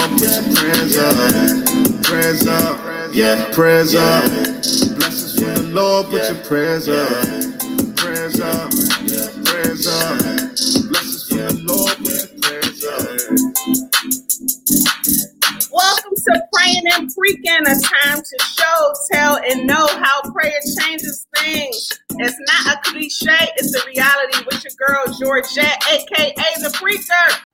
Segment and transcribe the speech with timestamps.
[0.00, 4.24] Lord, put your prayers up, prayers up, yeah, prayers up.
[4.96, 7.08] Blessings from the Lord, put your prayers up,
[7.96, 8.70] prayers up,
[9.44, 10.18] prayers up.
[10.88, 13.20] Blessings from the Lord, put your prayers up.
[15.70, 21.26] Welcome to Praying and Preaching, a time to show, tell, and know how prayer changes
[21.36, 21.92] things.
[22.12, 26.32] It's not a cliche, it's a reality with your girl Georgette, aka
[26.62, 27.44] the Preacher.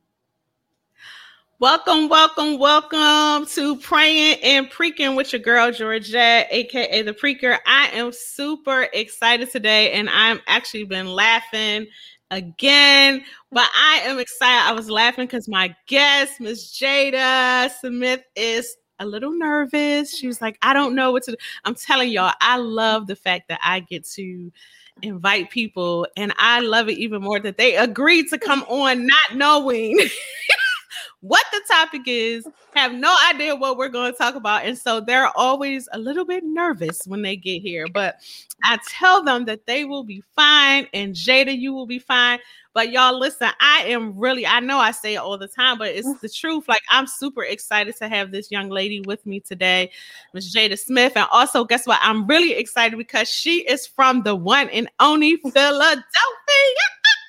[1.58, 7.58] Welcome, welcome, welcome to Praying and Preaching with your girl Georgette, aka the Preacher.
[7.66, 11.86] I am super excited today, and I'm actually been laughing
[12.30, 14.68] again, but I am excited.
[14.68, 20.14] I was laughing because my guest, Miss Jada Smith, is a little nervous.
[20.14, 21.36] She was like, I don't know what to do.
[21.64, 24.52] I'm telling y'all, I love the fact that I get to
[25.00, 29.36] invite people, and I love it even more that they agreed to come on not
[29.36, 29.98] knowing.
[31.20, 34.64] what the topic is, have no idea what we're going to talk about.
[34.64, 37.86] And so they're always a little bit nervous when they get here.
[37.92, 38.16] But
[38.62, 40.86] I tell them that they will be fine.
[40.92, 42.38] And Jada, you will be fine.
[42.74, 45.88] But y'all, listen, I am really, I know I say it all the time, but
[45.88, 46.68] it's the truth.
[46.68, 49.90] Like, I'm super excited to have this young lady with me today,
[50.34, 51.14] Miss Jada Smith.
[51.16, 51.98] And also, guess what?
[52.02, 56.02] I'm really excited because she is from the one and only Philadelphia.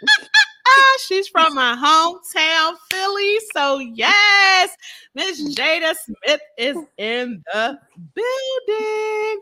[0.69, 3.37] Ah, she's from my hometown, Philly.
[3.53, 4.75] So, yes,
[5.15, 7.79] Miss Jada Smith is in the
[8.13, 9.41] building.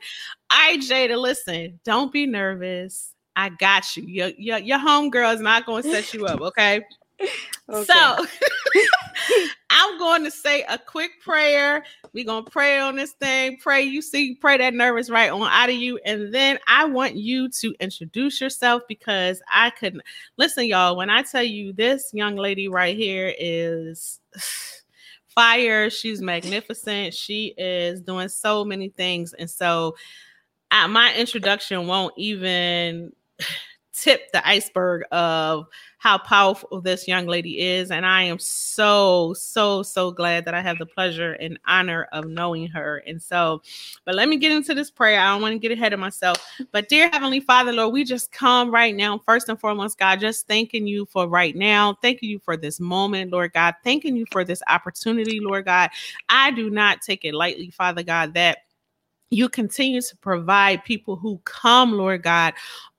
[0.51, 3.13] All right, Jada, listen, don't be nervous.
[3.35, 4.03] I got you.
[4.03, 6.81] Your, your, your homegirl is not going to set you up, okay?
[7.67, 8.25] So
[9.71, 11.83] I'm going to say a quick prayer.
[12.13, 13.57] We're gonna pray on this thing.
[13.57, 15.99] Pray you see, pray that nervous right on out of you.
[16.05, 20.03] And then I want you to introduce yourself because I couldn't
[20.37, 20.95] listen, y'all.
[20.95, 24.19] When I tell you this young lady right here is
[25.27, 29.33] fire, she's magnificent, she is doing so many things.
[29.33, 29.95] And so
[30.71, 33.11] my introduction won't even
[33.93, 35.67] tip the iceberg of
[36.05, 37.89] how powerful this young lady is.
[37.89, 42.27] And I am so, so, so glad that I have the pleasure and honor of
[42.27, 43.01] knowing her.
[43.07, 43.63] And so,
[44.05, 45.19] but let me get into this prayer.
[45.19, 46.37] I don't want to get ahead of myself.
[46.71, 50.45] But, dear Heavenly Father, Lord, we just come right now, first and foremost, God, just
[50.47, 51.97] thanking you for right now.
[52.03, 53.73] Thanking you for this moment, Lord God.
[53.83, 55.89] Thanking you for this opportunity, Lord God.
[56.29, 58.59] I do not take it lightly, Father God, that
[59.31, 62.53] you continue to provide people who come, Lord God,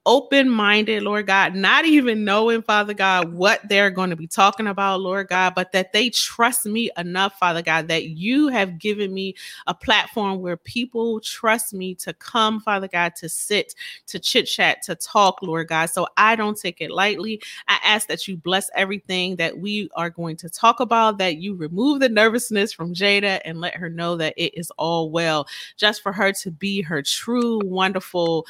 [0.06, 4.68] open minded, Lord God, not even knowing, Father God, what they're going to be talking
[4.68, 9.12] about, Lord God, but that they trust me enough, Father God, that you have given
[9.12, 9.34] me
[9.66, 13.74] a platform where people trust me to come, Father God, to sit,
[14.06, 15.86] to chit chat, to talk, Lord God.
[15.86, 17.42] So I don't take it lightly.
[17.66, 21.54] I ask that you bless everything that we are going to talk about, that you
[21.56, 26.00] remove the nervousness from Jada and let her know that it is all well, just
[26.00, 28.46] for her to be her true, wonderful,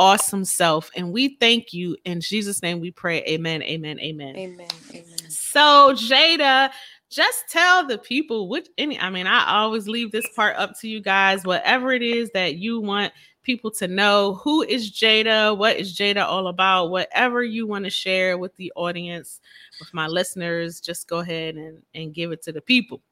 [0.00, 0.90] awesome self.
[0.96, 1.94] And we thank you.
[2.06, 3.22] In Jesus' name we pray.
[3.28, 3.62] Amen.
[3.62, 4.00] Amen.
[4.00, 4.34] Amen.
[4.34, 4.68] Amen.
[4.94, 5.28] Amen.
[5.28, 6.70] So, Jada,
[7.10, 10.88] just tell the people which any I mean, I always leave this part up to
[10.88, 13.12] you guys, whatever it is that you want
[13.42, 14.40] people to know.
[14.42, 15.56] Who is Jada?
[15.56, 16.86] What is Jada all about?
[16.86, 19.40] Whatever you want to share with the audience,
[19.78, 23.02] with my listeners, just go ahead and, and give it to the people.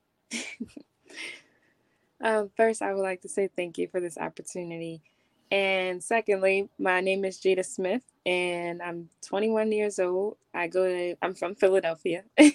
[2.23, 5.03] um, first, I would like to say thank you for this opportunity.
[5.51, 10.37] And secondly, my name is Jada Smith, and I'm 21 years old.
[10.53, 12.53] I go to I'm from Philadelphia, and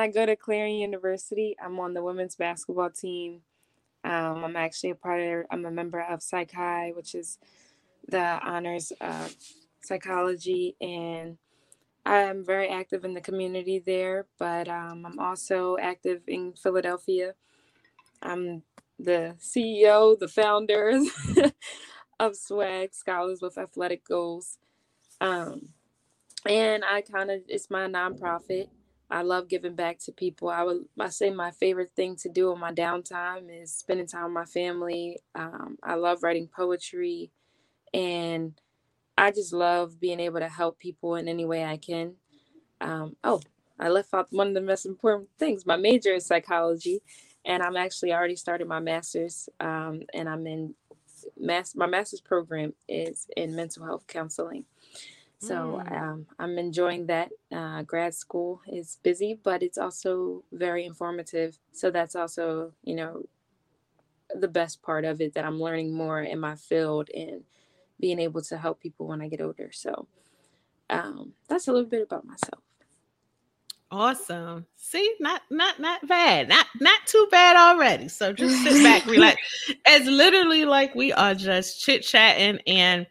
[0.00, 1.56] I go to Clarion University.
[1.62, 3.42] I'm on the women's basketball team.
[4.02, 5.44] Um, I'm actually a part of.
[5.52, 7.38] I'm a member of Psi Chi, which is
[8.08, 9.32] the honors of
[9.82, 11.38] psychology, and
[12.04, 14.26] I'm very active in the community there.
[14.40, 17.34] But um, I'm also active in Philadelphia.
[18.22, 18.62] I'm
[19.04, 21.08] the CEO, the founders
[22.20, 24.58] of Swag Scholars with Athletic Goals.
[25.20, 25.70] Um,
[26.46, 28.68] and I kind of, it's my nonprofit.
[29.10, 30.48] I love giving back to people.
[30.50, 34.24] I would, I say my favorite thing to do in my downtime is spending time
[34.24, 35.18] with my family.
[35.34, 37.30] Um, I love writing poetry,
[37.94, 38.60] and
[39.18, 42.14] I just love being able to help people in any way I can.
[42.80, 43.42] Um, oh,
[43.80, 45.66] I left out one of the most important things.
[45.66, 47.02] My major is psychology,
[47.44, 50.74] and I'm actually already started my master's, um, and I'm in
[51.38, 51.74] mass.
[51.74, 54.64] My master's program is in mental health counseling.
[55.40, 55.92] So mm.
[55.92, 57.30] um, I'm enjoying that.
[57.50, 61.58] Uh, grad school is busy, but it's also very informative.
[61.72, 63.22] So that's also, you know,
[64.34, 67.42] the best part of it that I'm learning more in my field and
[67.98, 69.70] being able to help people when I get older.
[69.72, 70.06] So
[70.90, 72.62] um, that's a little bit about myself.
[73.92, 74.66] Awesome.
[74.76, 76.48] See, not not not bad.
[76.48, 78.08] Not not too bad already.
[78.08, 79.40] So just sit back, relax.
[79.86, 83.06] It's literally like we are just chit-chatting and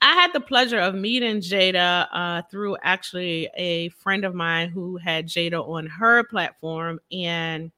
[0.00, 4.96] I had the pleasure of meeting Jada uh, through actually a friend of mine who
[4.96, 6.98] had Jada on her platform.
[7.12, 7.70] And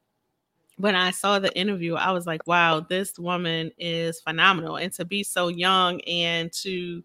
[0.76, 4.76] when I saw the interview, I was like, wow, this woman is phenomenal.
[4.76, 7.04] And to be so young and to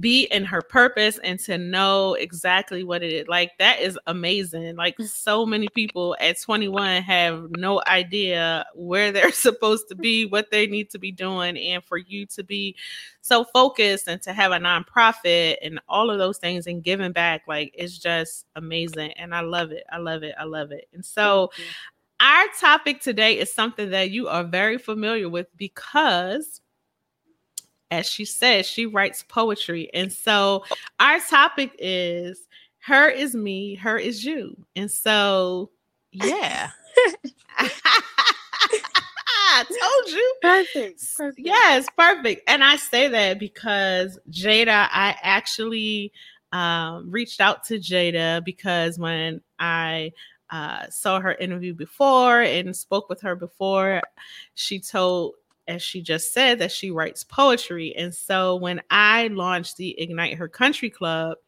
[0.00, 4.74] be in her purpose and to know exactly what it is, like that is amazing.
[4.74, 5.06] Like mm.
[5.06, 10.66] so many people at 21 have no idea where they're supposed to be, what they
[10.66, 11.56] need to be doing.
[11.56, 12.74] And for you to be
[13.20, 17.42] so focused and to have a nonprofit and all of those things and giving back,
[17.46, 19.12] like it's just amazing.
[19.12, 19.84] And I love it.
[19.92, 20.34] I love it.
[20.38, 20.88] I love it.
[20.92, 21.50] And so,
[22.20, 26.60] our topic today is something that you are very familiar with because,
[27.90, 29.90] as she says, she writes poetry.
[29.94, 30.64] And so
[30.98, 32.46] our topic is
[32.80, 34.56] Her is Me, Her is You.
[34.74, 35.70] And so,
[36.12, 36.70] yeah.
[37.58, 37.70] I
[39.64, 40.34] told you.
[40.42, 41.16] Perfect.
[41.16, 41.38] perfect.
[41.38, 42.42] Yes, perfect.
[42.48, 46.12] And I say that because Jada, I actually
[46.52, 50.12] um, reached out to Jada because when I
[50.50, 54.00] uh, saw her interview before and spoke with her before.
[54.54, 55.34] She told,
[55.66, 57.94] as she just said, that she writes poetry.
[57.96, 61.38] And so when I launched the Ignite Her Country Club,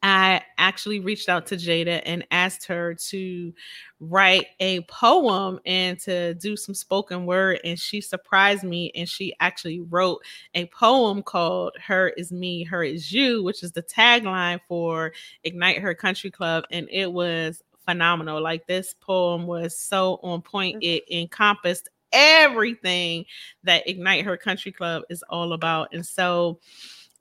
[0.00, 3.52] I actually reached out to Jada and asked her to
[3.98, 7.58] write a poem and to do some spoken word.
[7.64, 10.22] And she surprised me and she actually wrote
[10.54, 15.12] a poem called Her is Me, Her is You, which is the tagline for
[15.42, 16.62] Ignite Her Country Club.
[16.70, 18.42] And it was phenomenal.
[18.42, 20.76] Like this poem was so on point.
[20.76, 21.10] Mm-hmm.
[21.10, 23.24] It encompassed everything
[23.64, 25.88] that Ignite Her Country Club is all about.
[25.94, 26.60] And so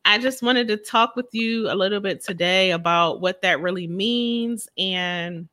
[0.03, 3.87] I just wanted to talk with you a little bit today about what that really
[3.87, 5.47] means and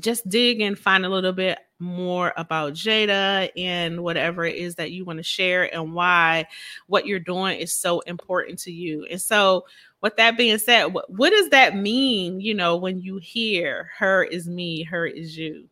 [0.00, 4.90] just dig and find a little bit more about Jada and whatever it is that
[4.90, 6.46] you want to share and why
[6.86, 9.06] what you're doing is so important to you.
[9.10, 9.64] And so,
[10.04, 14.22] with that being said, what, what does that mean, you know, when you hear her
[14.22, 15.66] is me, her is you?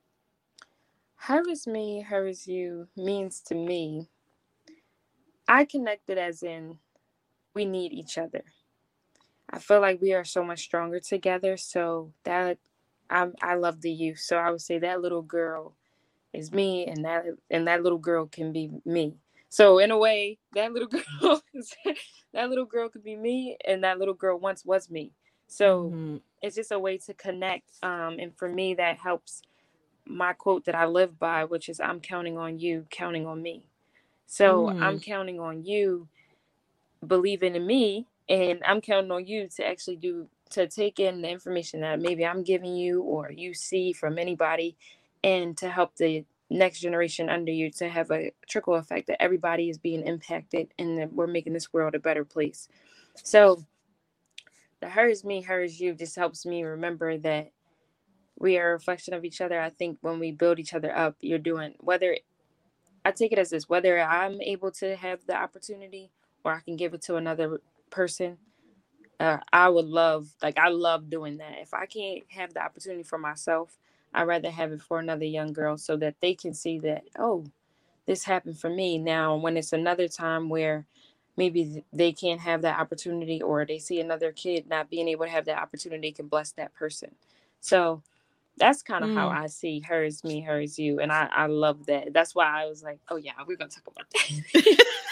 [1.17, 4.09] Her is me, her is you means to me,
[5.47, 6.79] I connect it as in
[7.55, 8.43] we need each other.
[9.51, 11.59] I feel like we are so much stronger together.
[11.59, 12.57] So that
[13.11, 14.21] I I love the youth.
[14.21, 15.77] So I would say that little girl
[16.33, 19.13] is me and that and that little girl can be me.
[19.53, 20.89] So in a way, that little
[21.21, 21.43] girl
[22.33, 25.13] that little girl could be me and that little girl once was me.
[25.47, 26.17] So mm-hmm.
[26.41, 27.69] it's just a way to connect.
[27.83, 29.43] Um, and for me that helps
[30.07, 33.67] my quote that I live by, which is I'm counting on you, counting on me.
[34.25, 34.83] So mm.
[34.83, 36.09] I'm counting on you
[37.07, 41.29] believing in me and I'm counting on you to actually do to take in the
[41.29, 44.79] information that maybe I'm giving you or you see from anybody
[45.23, 49.69] and to help the next generation under you to have a trickle effect that everybody
[49.69, 52.69] is being impacted and that we're making this world a better place.
[53.23, 53.65] So
[54.81, 57.51] the hers me, hers you just helps me remember that
[58.39, 59.61] we are a reflection of each other.
[59.61, 62.17] I think when we build each other up, you're doing whether
[63.05, 66.11] I take it as this, whether I'm able to have the opportunity
[66.45, 67.61] or I can give it to another
[67.91, 68.39] person.
[69.21, 71.59] Uh, I would love, like, I love doing that.
[71.61, 73.79] If I can't have the opportunity for myself,
[74.15, 77.45] I'd rather have it for another young girl so that they can see that, oh,
[78.07, 78.99] this happened for me.
[78.99, 80.87] Now, when it's another time where
[81.37, 85.31] maybe they can't have that opportunity or they see another kid not being able to
[85.31, 87.15] have that opportunity can bless that person.
[87.61, 88.03] So
[88.59, 89.15] that's kind of mm.
[89.15, 91.01] how I see hers, me, hers, you.
[91.01, 92.13] And I, I love that.
[92.13, 94.85] That's why I was like, oh yeah, we're gonna talk about that.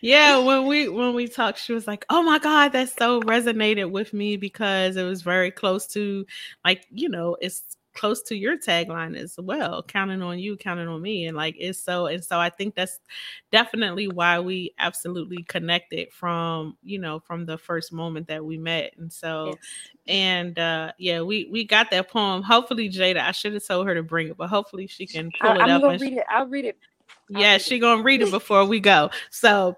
[0.00, 3.90] yeah when we when we talked she was like oh my god that so resonated
[3.90, 6.24] with me because it was very close to
[6.64, 11.02] like you know it's close to your tagline as well counting on you counting on
[11.02, 13.00] me and like it's so and so i think that's
[13.50, 18.92] definitely why we absolutely connected from you know from the first moment that we met
[18.98, 19.56] and so yes.
[20.06, 23.94] and uh yeah we we got that poem hopefully jada i should have told her
[23.94, 26.24] to bring it but hopefully she can pull I, it I'm up gonna read it
[26.30, 26.78] i'll read it
[27.28, 29.10] yeah, she gonna read it before we go.
[29.30, 29.76] So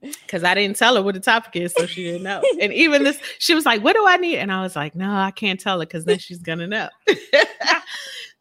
[0.00, 2.42] because I didn't tell her what the topic is, so she didn't know.
[2.60, 5.12] And even this, she was like, "What do I need?" And I was like, "No,
[5.12, 6.88] I can't tell her because then she's gonna know."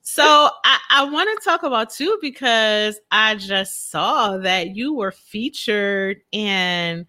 [0.01, 5.11] so I, I want to talk about too because I just saw that you were
[5.11, 7.05] featured in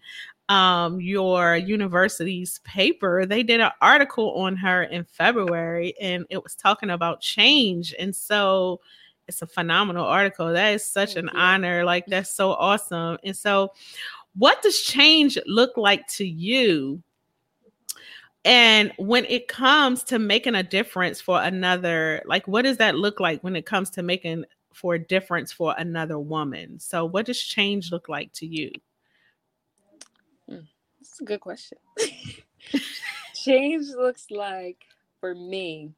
[0.49, 3.25] um, your university's paper.
[3.25, 7.95] They did an article on her in February, and it was talking about change.
[7.97, 8.81] And so
[9.31, 10.51] it's a phenomenal article.
[10.53, 11.39] That is such Thank an you.
[11.39, 11.83] honor.
[11.83, 13.17] Like that's so awesome.
[13.23, 13.73] And so,
[14.35, 17.01] what does change look like to you?
[18.43, 23.19] and when it comes to making a difference for another, like what does that look
[23.19, 26.79] like when it comes to making for a difference for another woman?
[26.79, 28.71] So what does change look like to you?
[30.49, 30.65] Hmm,
[30.99, 31.77] that's a good question.
[33.35, 34.85] change looks like
[35.19, 35.93] for me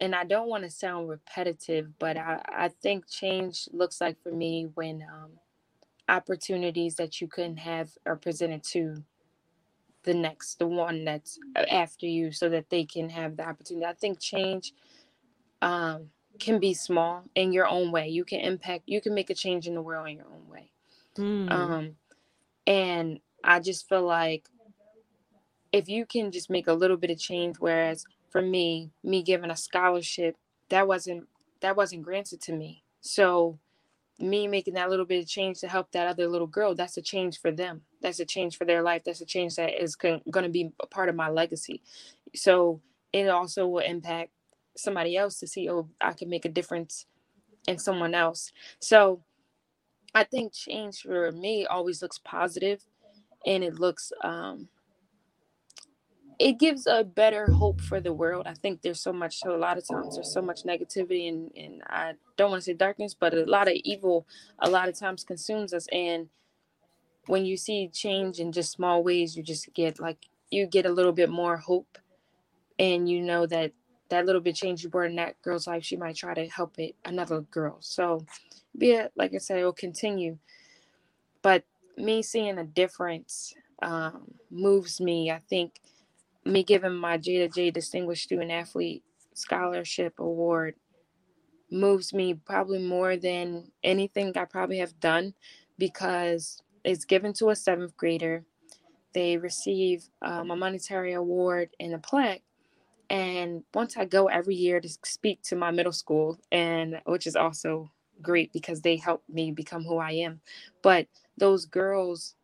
[0.00, 4.32] and I don't want to sound repetitive, but I, I think change looks like for
[4.32, 5.30] me when um,
[6.08, 9.02] opportunities that you couldn't have are presented to
[10.02, 11.38] the next, the one that's
[11.70, 13.86] after you, so that they can have the opportunity.
[13.86, 14.74] I think change
[15.62, 18.08] um, can be small in your own way.
[18.08, 20.70] You can impact, you can make a change in the world in your own way.
[21.16, 21.50] Mm.
[21.50, 21.96] Um,
[22.66, 24.48] and I just feel like
[25.72, 29.52] if you can just make a little bit of change, whereas for me, me giving
[29.52, 30.36] a scholarship,
[30.68, 31.28] that wasn't
[31.60, 32.82] that wasn't granted to me.
[33.00, 33.60] So
[34.18, 37.02] me making that little bit of change to help that other little girl, that's a
[37.02, 37.82] change for them.
[38.02, 39.02] That's a change for their life.
[39.04, 41.80] That's a change that is going to be a part of my legacy.
[42.34, 42.80] So
[43.12, 44.32] it also will impact
[44.76, 47.06] somebody else to see, oh, I can make a difference
[47.68, 48.50] in someone else.
[48.80, 49.22] So
[50.12, 52.84] I think change for me always looks positive
[53.46, 54.68] and it looks um,
[56.38, 58.46] it gives a better hope for the world.
[58.46, 61.50] I think there's so much, so a lot of times there's so much negativity and,
[61.56, 64.26] and I don't want to say darkness, but a lot of evil
[64.58, 65.86] a lot of times consumes us.
[65.92, 66.28] And
[67.26, 70.18] when you see change in just small ways, you just get like,
[70.50, 71.98] you get a little bit more hope.
[72.78, 73.72] And you know that
[74.08, 76.78] that little bit change you brought in that girl's life, she might try to help
[76.78, 77.78] it another girl.
[77.80, 78.26] So,
[78.76, 80.38] be it, like I said, it will continue.
[81.42, 81.64] But
[81.96, 85.30] me seeing a difference um, moves me.
[85.30, 85.80] I think
[86.44, 89.02] me giving my Jada J Distinguished Student Athlete
[89.34, 90.74] Scholarship Award
[91.70, 95.34] moves me probably more than anything I probably have done
[95.78, 98.44] because it's given to a seventh grader.
[99.12, 102.42] They receive um, a monetary award and a plaque.
[103.10, 107.36] And once I go every year to speak to my middle school, and which is
[107.36, 107.90] also
[108.22, 110.40] great because they help me become who I am.
[110.82, 112.34] But those girls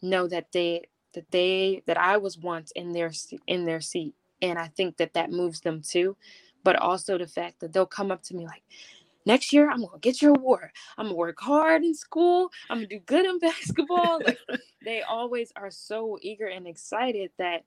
[0.00, 3.12] know that they that they that I was once in their
[3.46, 6.16] in their seat, and I think that that moves them too.
[6.64, 8.62] But also the fact that they'll come up to me like,
[9.26, 10.70] next year I'm gonna get your award.
[10.96, 12.50] I'm gonna work hard in school.
[12.70, 14.20] I'm gonna do good in basketball.
[14.24, 14.38] like
[14.84, 17.64] they always are so eager and excited that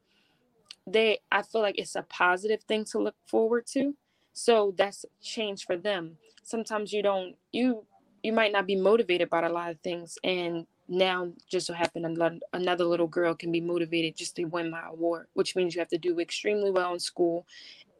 [0.88, 3.96] they I feel like it's a positive thing to look forward to.
[4.34, 6.18] So that's change for them.
[6.44, 7.86] Sometimes you don't you
[8.24, 12.06] you might not be motivated by a lot of things and now just so happened
[12.54, 15.88] another little girl can be motivated just to win my award which means you have
[15.88, 17.46] to do extremely well in school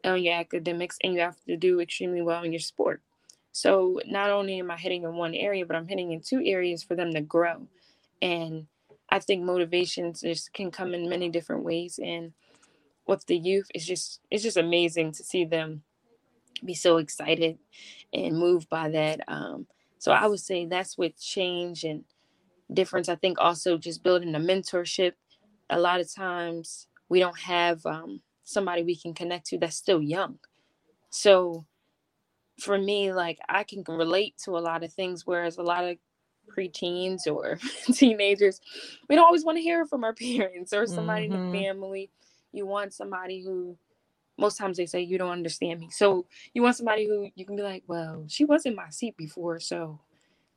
[0.06, 3.02] on your academics and you have to do extremely well in your sport.
[3.52, 6.82] So not only am i hitting in one area but i'm hitting in two areas
[6.82, 7.66] for them to grow.
[8.22, 8.66] And
[9.10, 12.32] i think motivations just can come in many different ways and
[13.06, 15.82] with the youth it's just it's just amazing to see them
[16.64, 17.58] be so excited
[18.12, 19.66] and moved by that um,
[19.98, 22.02] so i would say that's with change and
[22.72, 23.08] difference.
[23.08, 25.12] I think also just building a mentorship.
[25.70, 30.02] A lot of times we don't have um, somebody we can connect to that's still
[30.02, 30.38] young.
[31.10, 31.64] So
[32.60, 35.98] for me, like I can relate to a lot of things, whereas a lot of
[36.56, 37.58] preteens or
[37.92, 38.60] teenagers,
[39.08, 41.34] we don't always want to hear from our parents or somebody mm-hmm.
[41.34, 41.64] in the mm-hmm.
[41.64, 42.10] family.
[42.52, 43.76] You want somebody who
[44.38, 45.88] most times they say you don't understand me.
[45.90, 49.16] So you want somebody who you can be like, well, she was in my seat
[49.16, 49.98] before, so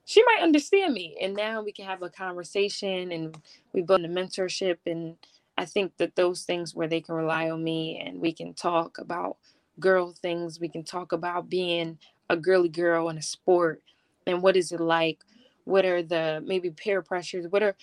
[0.10, 3.38] she might understand me and now we can have a conversation and
[3.74, 5.18] we build a mentorship and
[5.58, 8.98] i think that those things where they can rely on me and we can talk
[9.00, 9.38] about
[9.80, 12.00] girl things we can talk about being
[12.30, 13.82] a girly girl in a sport
[14.28, 15.20] and what is it like?
[15.66, 17.48] What are the maybe peer pressures?
[17.50, 17.76] What are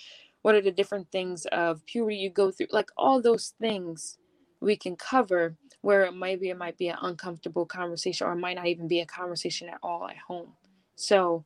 [0.43, 2.69] what are the different things of puberty you go through?
[2.73, 4.19] Like all those things
[4.61, 8.67] we can cover where maybe it might be an uncomfortable conversation or it might not
[8.67, 10.53] even be a conversation at all at home.
[10.97, 11.45] So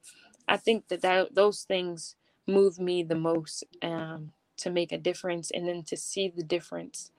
[0.51, 2.17] I think that, that those things
[2.47, 7.13] move me the most um, to make a difference, and then to see the difference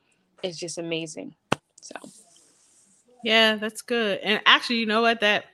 [0.43, 1.35] is just amazing.
[1.81, 1.95] So,
[3.23, 4.19] yeah, that's good.
[4.19, 5.21] And actually, you know what?
[5.21, 5.45] That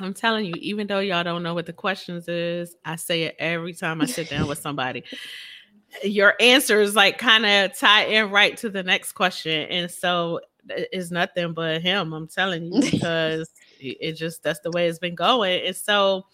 [0.00, 3.36] I'm telling you, even though y'all don't know what the questions is, I say it
[3.38, 5.04] every time I sit down with somebody.
[6.02, 11.10] Your answers like kind of tie in right to the next question, and so it's
[11.10, 12.12] nothing but him.
[12.12, 13.50] I'm telling you because
[13.80, 16.26] it just that's the way it's been going, and so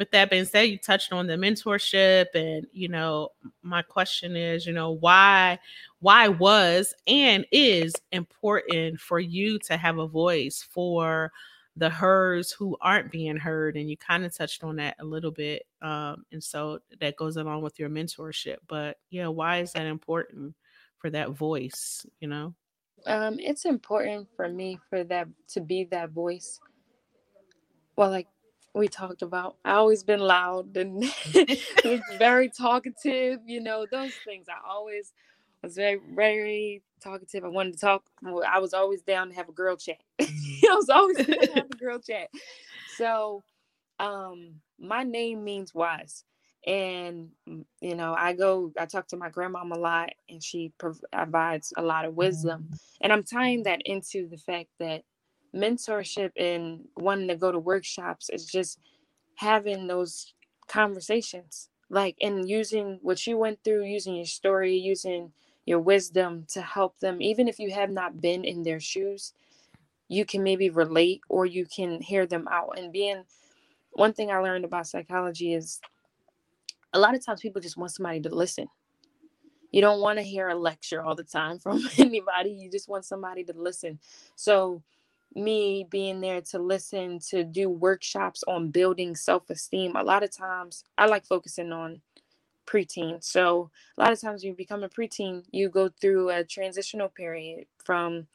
[0.00, 3.28] with that being said, you touched on the mentorship, and you know,
[3.62, 5.60] my question is, you know, why
[6.00, 11.30] why was and is important for you to have a voice for
[11.76, 15.30] the hers who aren't being heard and you kind of touched on that a little
[15.30, 19.86] bit um, and so that goes along with your mentorship but yeah why is that
[19.86, 20.52] important
[21.00, 22.54] for that voice, you know?
[23.06, 26.60] Um, it's important for me for that to be that voice.
[27.96, 28.28] Well, like
[28.74, 31.04] we talked about, I always been loud and
[32.18, 34.46] very talkative, you know, those things.
[34.48, 35.12] I always
[35.62, 37.44] was very, very talkative.
[37.44, 38.04] I wanted to talk.
[38.24, 40.00] I was always down to have a girl chat.
[40.20, 40.26] I
[40.74, 42.28] was always down to have a girl chat.
[42.96, 43.42] So,
[43.98, 46.24] um, my name means wise.
[46.66, 50.72] And, mm, you know, I go, I talk to my grandmom a lot and she
[50.78, 52.70] provides a lot of wisdom.
[53.00, 55.04] And I'm tying that into the fact that
[55.54, 58.78] mentorship and wanting to go to workshops is just
[59.36, 60.34] having those
[60.68, 61.68] conversations.
[61.90, 65.32] Like and using what you went through using your story using
[65.66, 67.20] your wisdom to help them.
[67.20, 69.32] Even if you have not been in their shoes
[70.08, 72.78] you can maybe relate or you can hear them out.
[72.78, 73.24] And being
[73.92, 75.80] one thing i learned about psychology is
[76.92, 78.66] a lot of times people just want somebody to listen.
[79.72, 82.50] You don't want to hear a lecture all the time from anybody.
[82.50, 84.00] You just want somebody to listen.
[84.34, 84.82] So
[85.34, 90.84] me being there to listen to do workshops on building self-esteem a lot of times
[90.98, 92.00] i like focusing on
[92.66, 96.44] preteen so a lot of times when you become a preteen you go through a
[96.44, 98.26] transitional period from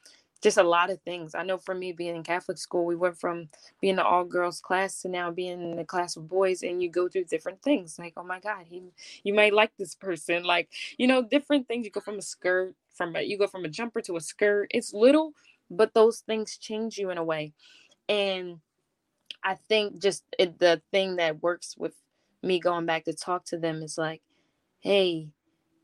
[0.41, 1.33] just a lot of things.
[1.33, 3.49] I know for me being in catholic school we went from
[3.81, 6.89] being an all girls class to now being in a class of boys and you
[6.89, 8.83] go through different things like oh my god he
[9.23, 11.85] you might like this person like you know different things.
[11.85, 14.67] You go from a skirt from a, you go from a jumper to a skirt.
[14.71, 15.33] It's little
[15.69, 17.53] but those things change you in a way.
[18.07, 18.59] And
[19.43, 21.93] i think just it, the thing that works with
[22.41, 24.21] me going back to talk to them is like
[24.79, 25.27] hey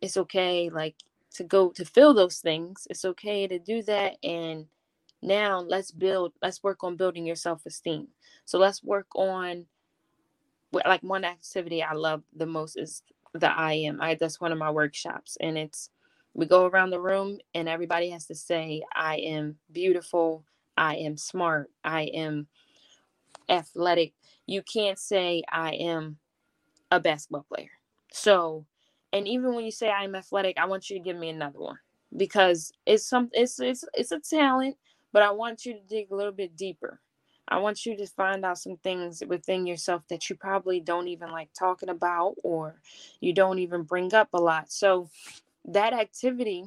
[0.02, 0.96] it's okay like
[1.34, 2.88] to go to feel those things.
[2.90, 4.66] It's okay to do that and
[5.22, 8.08] now let's build let's work on building your self-esteem.
[8.46, 9.66] So let's work on
[10.74, 14.02] like one activity i love the most is the i am.
[14.02, 15.90] I that's one of my workshops and it's
[16.34, 20.46] we go around the room and everybody has to say, I am beautiful,
[20.78, 22.48] I am smart, I am
[23.50, 24.14] athletic.
[24.48, 26.18] You can't say, I am
[26.92, 27.72] a basketball player.
[28.12, 28.66] So,
[29.14, 31.80] and even when you say I'm athletic, I want you to give me another one
[32.16, 34.78] because it's some it's it's it's a talent,
[35.14, 37.00] but I want you to dig a little bit deeper.
[37.48, 41.32] I want you to find out some things within yourself that you probably don't even
[41.32, 42.76] like talking about or
[43.20, 44.72] you don't even bring up a lot.
[44.72, 45.10] So
[45.66, 46.66] that activity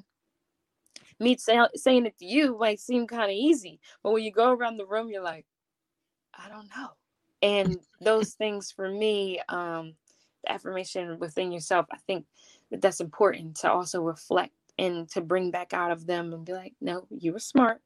[1.20, 4.52] me say, saying it to you might seem kind of easy but when you go
[4.52, 5.46] around the room you're like
[6.36, 6.90] i don't know.
[7.42, 9.94] And those things for me um
[10.44, 12.26] the affirmation within yourself i think
[12.70, 16.52] that that's important to also reflect and to bring back out of them and be
[16.52, 17.80] like no you were smart.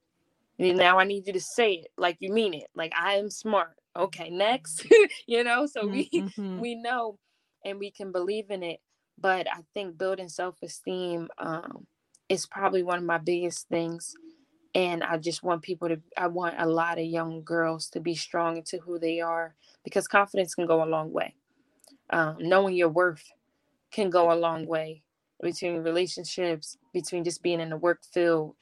[0.59, 2.69] And now i need you to say it like you mean it.
[2.75, 3.77] Like i am smart.
[3.97, 4.87] Okay next.
[5.27, 6.59] You know so we mm-hmm.
[6.59, 7.19] we know
[7.65, 8.81] and we can believe in it
[9.21, 11.87] but I think building self esteem um,
[12.29, 14.15] is probably one of my biggest things.
[14.75, 18.15] And I just want people to, I want a lot of young girls to be
[18.15, 21.35] strong into who they are because confidence can go a long way.
[22.11, 23.25] Um, knowing your worth
[23.91, 25.03] can go a long way
[25.43, 28.55] between relationships, between just being in the work field.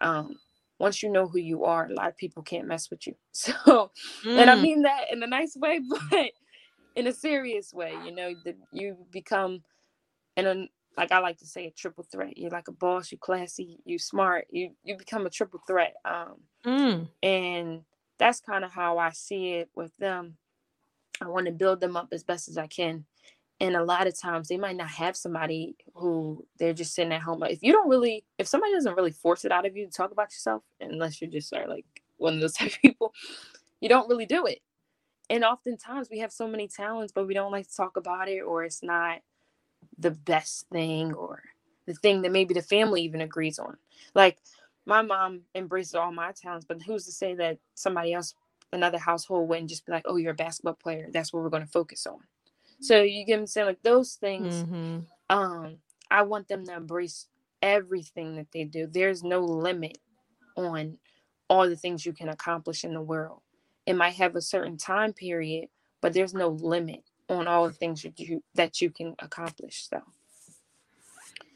[0.00, 0.36] Um,
[0.78, 3.14] once you know who you are, a lot of people can't mess with you.
[3.32, 3.90] So,
[4.24, 4.38] mm.
[4.38, 4.62] and I mm.
[4.62, 6.30] mean that in a nice way, but
[6.94, 9.62] in a serious way, you know, that you become
[10.36, 12.38] and then like I like to say a triple threat.
[12.38, 15.94] You're like a boss, you're classy, you smart, you you become a triple threat.
[16.04, 17.08] Um mm.
[17.22, 17.82] and
[18.18, 20.36] that's kind of how I see it with them.
[21.20, 23.04] I want to build them up as best as I can.
[23.60, 27.22] And a lot of times they might not have somebody who they're just sitting at
[27.22, 27.42] home.
[27.44, 30.10] If you don't really, if somebody doesn't really force it out of you to talk
[30.10, 33.12] about yourself, unless you're just are like one of those type of people,
[33.80, 34.58] you don't really do it.
[35.30, 38.40] And oftentimes we have so many talents, but we don't like to talk about it,
[38.40, 39.20] or it's not
[39.98, 41.42] the best thing or
[41.86, 43.76] the thing that maybe the family even agrees on.
[44.14, 44.38] Like
[44.86, 48.34] my mom embraces all my talents, but who's to say that somebody else,
[48.72, 51.08] another household, wouldn't just be like, "Oh, you're a basketball player.
[51.12, 52.20] That's what we're going to focus on."
[52.80, 54.62] So you get them saying like those things.
[54.62, 54.98] Mm-hmm.
[55.30, 55.76] Um,
[56.10, 57.28] I want them to embrace
[57.62, 58.86] everything that they do.
[58.86, 59.98] There's no limit
[60.56, 60.98] on
[61.48, 63.40] all the things you can accomplish in the world.
[63.86, 65.68] It might have a certain time period,
[66.00, 70.00] but there's no limit on all the things that you that you can accomplish so.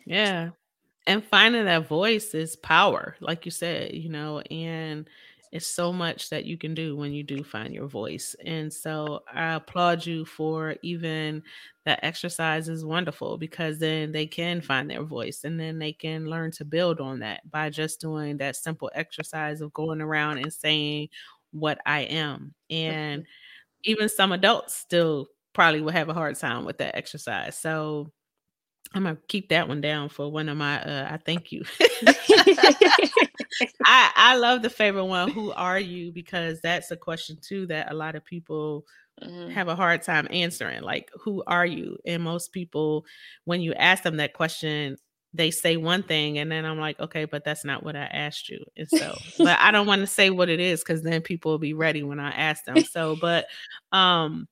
[0.07, 0.51] Yeah.
[1.07, 5.09] And finding that voice is power like you said you know and
[5.53, 8.37] it's so much that you can do when you do find your voice.
[8.45, 11.43] And so i applaud you for even
[11.85, 16.27] that exercise is wonderful because then they can find their voice and then they can
[16.27, 20.53] learn to build on that by just doing that simple exercise of going around and
[20.53, 21.09] saying
[21.53, 22.55] what i am.
[22.69, 23.25] And
[23.85, 25.29] even some adults still
[25.59, 27.59] probably would have a hard time with that exercise.
[27.59, 28.13] So
[28.95, 30.81] I'm gonna keep that one down for one of my.
[30.81, 31.65] Uh, I thank you.
[33.85, 35.33] I I love the favorite one.
[35.33, 36.13] Who are you?
[36.13, 38.87] Because that's a question too that a lot of people
[39.21, 39.51] mm-hmm.
[39.51, 40.83] have a hard time answering.
[40.83, 41.99] Like, who are you?
[42.07, 43.05] And most people,
[43.45, 44.97] when you ask them that question,
[45.35, 48.49] they say one thing, and then I'm like, okay, but that's not what I asked
[48.49, 48.65] you.
[48.77, 51.59] And so, but I don't want to say what it is because then people will
[51.59, 52.85] be ready when I ask them.
[52.85, 53.47] So, but
[53.91, 54.47] um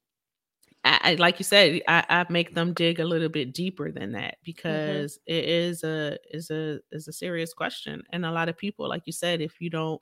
[0.86, 4.34] I, like you said, I, I, make them dig a little bit deeper than that
[4.34, 4.42] mm-hmm.
[4.44, 5.34] because mm-hmm.
[5.34, 9.02] it is a is a is a serious question, and a lot of people, like
[9.06, 10.00] you said, if you don't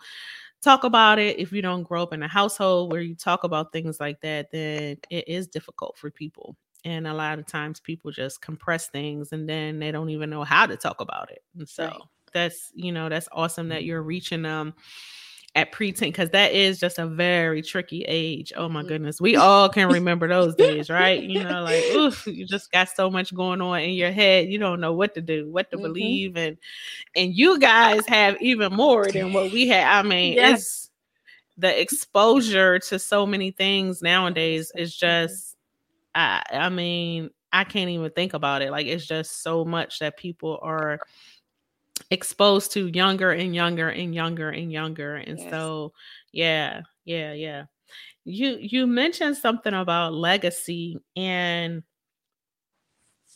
[0.63, 3.73] talk about it, if you don't grow up in a household where you talk about
[3.73, 6.57] things like that, then it is difficult for people.
[6.85, 10.45] And a lot of times, people just compress things, and then they don't even know
[10.45, 11.43] how to talk about it.
[11.57, 12.01] And so right.
[12.33, 14.69] that's you know that's awesome that you're reaching them.
[14.69, 14.75] Um,
[15.57, 18.53] at preteen because that is just a very tricky age.
[18.57, 18.89] Oh my mm-hmm.
[18.89, 19.21] goodness.
[19.21, 21.23] We all can remember those days, right?
[21.23, 24.49] You know, like oof, you just got so much going on in your head.
[24.49, 25.85] You don't know what to do, what to mm-hmm.
[25.85, 26.37] believe.
[26.37, 26.57] And
[27.15, 29.87] and you guys have even more than what we had.
[29.87, 30.61] I mean, yes.
[30.61, 30.91] it's
[31.57, 35.57] the exposure to so many things nowadays is just
[36.17, 38.73] I I mean, I can't even think about it.
[38.73, 40.99] Like it's just so much that people are
[42.11, 45.51] exposed to younger and younger and younger and younger and yes.
[45.51, 45.93] so
[46.33, 47.65] yeah yeah yeah
[48.25, 51.83] you you mentioned something about legacy and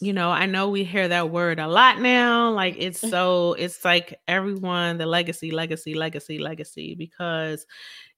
[0.00, 3.84] you know i know we hear that word a lot now like it's so it's
[3.84, 7.66] like everyone the legacy legacy legacy legacy because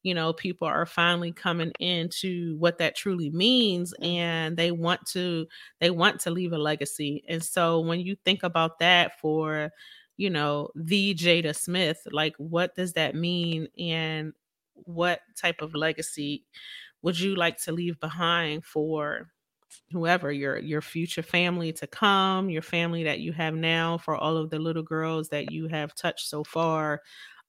[0.03, 4.11] you know people are finally coming into what that truly means mm-hmm.
[4.11, 5.47] and they want to
[5.81, 9.71] they want to leave a legacy and so when you think about that for
[10.21, 14.35] you know, the Jada Smith, like what does that mean and
[14.75, 16.45] what type of legacy
[17.01, 19.31] would you like to leave behind for
[19.93, 24.37] whoever your your future family to come, your family that you have now, for all
[24.37, 27.01] of the little girls that you have touched so far?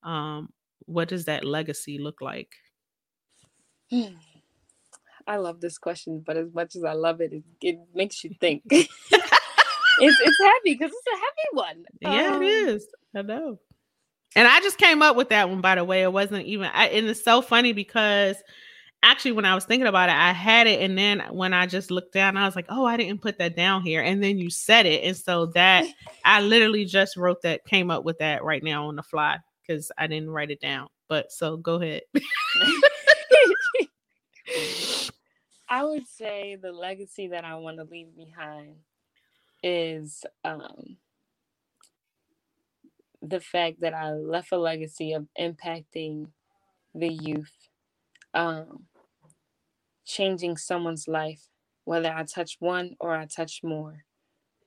[0.04, 0.54] Um,
[0.86, 2.56] what does that legacy look like?
[5.28, 8.34] I love this question, but as much as I love it, it, it makes you
[8.40, 8.64] think.
[10.02, 11.86] it's it's heavy because it's a heavy one.
[12.02, 12.88] Yeah, um, it is.
[13.16, 13.60] I know.
[14.36, 16.04] And I just came up with that one, by the way.
[16.04, 18.38] It wasn't even, I, and it's so funny because
[19.04, 20.82] actually, when I was thinking about it, I had it.
[20.82, 23.58] And then when I just looked down, I was like, oh, I didn't put that
[23.58, 24.02] down here.
[24.02, 25.04] And then you said it.
[25.04, 25.86] And so that,
[26.26, 29.38] I literally just wrote that, came up with that right now on the fly
[29.68, 30.88] because I didn't write it down.
[31.10, 32.04] But so go ahead.
[35.70, 38.76] I would say the legacy that I want to leave behind
[39.64, 40.98] is um,
[43.22, 46.28] the fact that I left a legacy of impacting
[46.96, 47.54] the youth,
[48.34, 48.86] um,
[50.06, 51.44] changing someone's life,
[51.86, 54.06] whether I touch one or I touch more.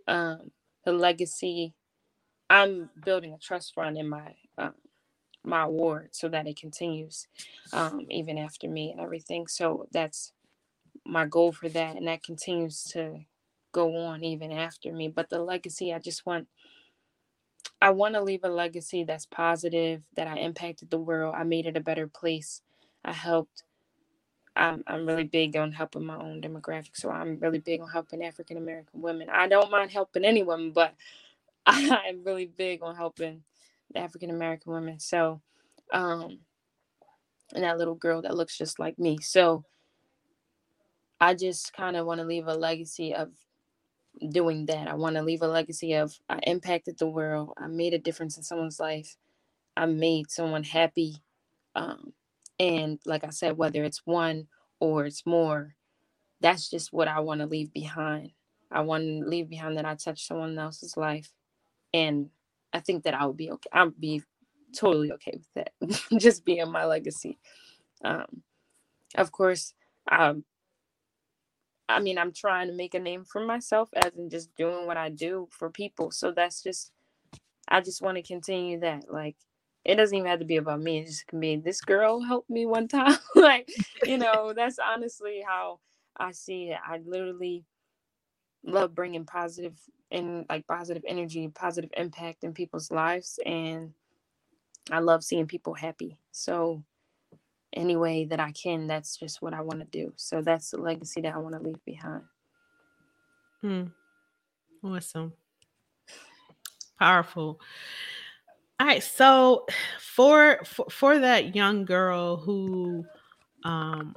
[0.09, 0.52] Um,
[0.85, 1.74] the legacy,
[2.50, 4.74] I'm building a trust fund in my um,
[5.44, 7.26] my ward so that it continues
[7.72, 9.46] um, even after me and everything.
[9.46, 10.33] So that's
[11.07, 13.20] my goal for that, and that continues to
[13.74, 15.08] go on even after me.
[15.08, 16.48] But the legacy, I just want
[17.82, 21.34] I want to leave a legacy that's positive, that I impacted the world.
[21.37, 22.62] I made it a better place.
[23.04, 23.64] I helped.
[24.56, 26.94] I'm, I'm really big on helping my own demographic.
[26.94, 29.28] So I'm really big on helping African American women.
[29.28, 30.94] I don't mind helping anyone, but
[31.66, 33.42] I'm really big on helping
[33.92, 35.00] the African American women.
[35.00, 35.42] So,
[35.92, 36.38] um,
[37.52, 39.18] and that little girl that looks just like me.
[39.20, 39.64] So
[41.20, 43.30] I just kind of want to leave a legacy of
[44.31, 44.88] doing that.
[44.88, 47.55] I want to leave a legacy of I impacted the world.
[47.59, 49.16] I made a difference in someone's life.
[49.77, 51.16] I made someone happy.
[51.74, 52.12] Um,
[52.59, 54.48] and like I said, whether it's one
[54.81, 55.74] or it's more,
[56.40, 58.31] that's just what I want to leave behind.
[58.70, 61.33] I want to leave behind that I touched someone else's life.
[61.92, 62.31] And
[62.72, 63.70] I think that I would be okay.
[63.72, 64.22] I'll be
[64.77, 66.11] totally okay with that.
[66.20, 67.38] just being my legacy.
[68.05, 68.42] Um,
[69.16, 69.74] of course,
[70.11, 70.44] um,
[71.88, 74.97] I mean, I'm trying to make a name for myself as in just doing what
[74.97, 76.11] I do for people.
[76.11, 76.92] So that's just,
[77.68, 79.12] I just want to continue that.
[79.12, 79.37] Like,
[79.85, 80.99] it doesn't even have to be about me.
[81.01, 83.18] It just can be this girl helped me one time.
[83.35, 83.68] like,
[84.05, 85.81] you know, that's honestly how
[86.16, 86.79] I see it.
[86.87, 87.64] I literally
[88.64, 89.79] love bringing positive
[90.11, 93.38] and like positive energy, positive impact in people's lives.
[93.44, 93.92] And
[94.90, 96.18] I love seeing people happy.
[96.31, 96.83] So
[97.74, 98.87] any way that I can.
[98.87, 100.12] That's just what I want to do.
[100.16, 102.22] So that's the legacy that I want to leave behind.
[103.60, 103.84] Hmm.
[104.82, 105.32] Awesome.
[106.98, 107.60] Powerful.
[108.78, 109.02] All right.
[109.02, 109.66] So
[109.98, 113.04] for, for for that young girl who
[113.64, 114.14] um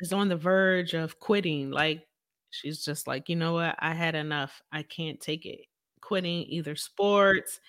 [0.00, 2.06] is on the verge of quitting, like
[2.50, 4.62] she's just like, you know what, I had enough.
[4.72, 5.60] I can't take it
[6.00, 7.60] quitting either sports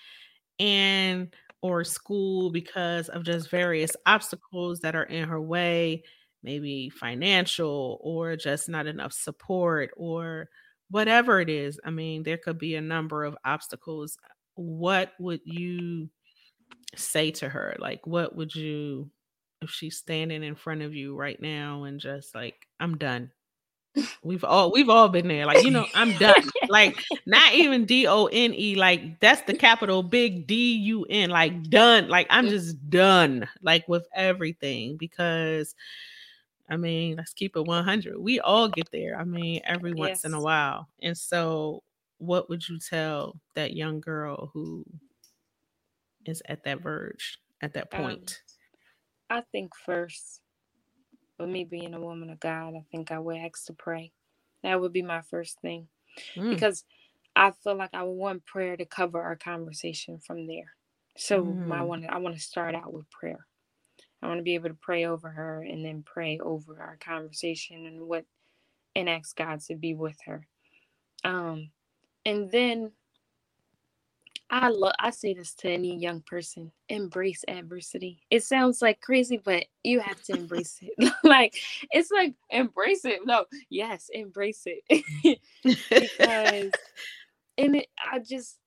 [0.60, 1.34] and
[1.64, 6.04] or school because of just various obstacles that are in her way,
[6.44, 10.50] maybe financial or just not enough support or
[10.92, 11.80] whatever it is.
[11.86, 14.18] I mean, there could be a number of obstacles.
[14.56, 16.10] What would you
[16.98, 17.78] say to her?
[17.80, 19.10] Like, what would you,
[19.62, 23.32] if she's standing in front of you right now and just like, I'm done.
[24.24, 25.46] We've all we've all been there.
[25.46, 26.34] Like, you know, I'm done.
[26.70, 32.08] like not even D-O-N-E, like that's the capital big D-U-N, like done.
[32.08, 35.76] Like I'm just done, like with everything because
[36.70, 38.18] I mean, let's keep it 100.
[38.18, 39.20] We all get there.
[39.20, 40.26] I mean, every once yes.
[40.26, 40.88] in a while.
[41.02, 41.84] And so,
[42.18, 44.86] what would you tell that young girl who
[46.26, 48.42] is at that verge, at that um, point?
[49.30, 50.42] Um, I think first,
[51.40, 54.12] with me being a woman of God, I think I would ask to pray.
[54.64, 55.88] That would be my first thing.
[56.36, 56.52] Mm.
[56.52, 56.84] Because
[57.36, 60.76] I feel like I want prayer to cover our conversation from there.
[61.18, 61.72] So mm.
[61.72, 63.46] I want to I want to start out with prayer.
[64.22, 67.86] I want to be able to pray over her and then pray over our conversation
[67.86, 68.26] and what
[68.96, 70.48] and ask God to be with her.
[71.24, 71.72] Um
[72.26, 72.92] and then
[74.50, 78.22] I love I say this to any young person, embrace adversity.
[78.30, 81.14] It sounds like crazy, but you have to embrace it.
[81.24, 81.56] like
[81.92, 83.22] it's like embrace it.
[83.26, 84.84] No, yes, embrace it.
[85.64, 86.72] because
[87.58, 88.58] and it I just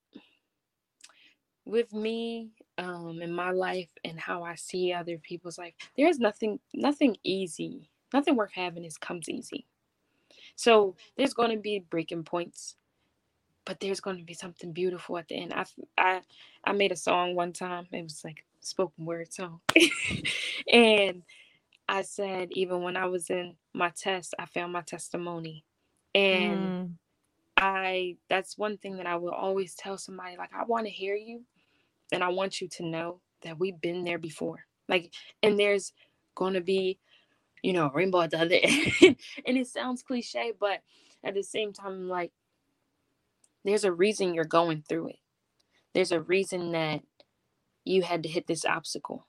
[1.64, 6.58] with me um in my life and how I see other people's life, there's nothing
[6.74, 7.90] nothing easy.
[8.12, 9.66] Nothing worth having is comes easy.
[10.54, 12.76] So there's going to be breaking points,
[13.66, 15.52] but there's going to be something beautiful at the end.
[15.52, 15.64] I
[15.98, 16.20] I
[16.64, 17.86] I made a song one time.
[17.92, 19.60] It was like spoken word song,
[20.72, 21.22] and
[21.88, 25.64] I said even when I was in my test, I found my testimony,
[26.14, 26.60] and.
[26.60, 26.90] Mm.
[27.58, 31.16] I that's one thing that I will always tell somebody like I want to hear
[31.16, 31.40] you
[32.12, 34.66] and I want you to know that we've been there before.
[34.88, 35.92] Like, and there's
[36.34, 36.98] going to be,
[37.62, 39.16] you know, rainbow at the other end.
[39.46, 40.80] and it sounds cliche, but
[41.24, 42.32] at the same time, like,
[43.66, 45.18] there's a reason you're going through it.
[45.94, 47.02] There's a reason that
[47.84, 49.26] you had to hit this obstacle.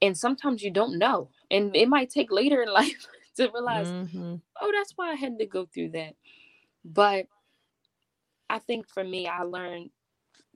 [0.00, 1.30] And sometimes you don't know.
[1.50, 4.36] And it might take later in life to realize, mm-hmm.
[4.60, 6.14] oh, that's why I had to go through that.
[6.84, 7.26] But
[8.50, 9.90] I think for me, I learned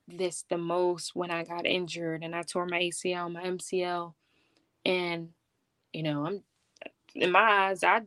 [0.09, 4.13] this the most when I got injured and I tore my ACL, my MCL,
[4.85, 5.31] and
[5.93, 6.43] you know, I'm
[7.15, 8.03] in my eyes, I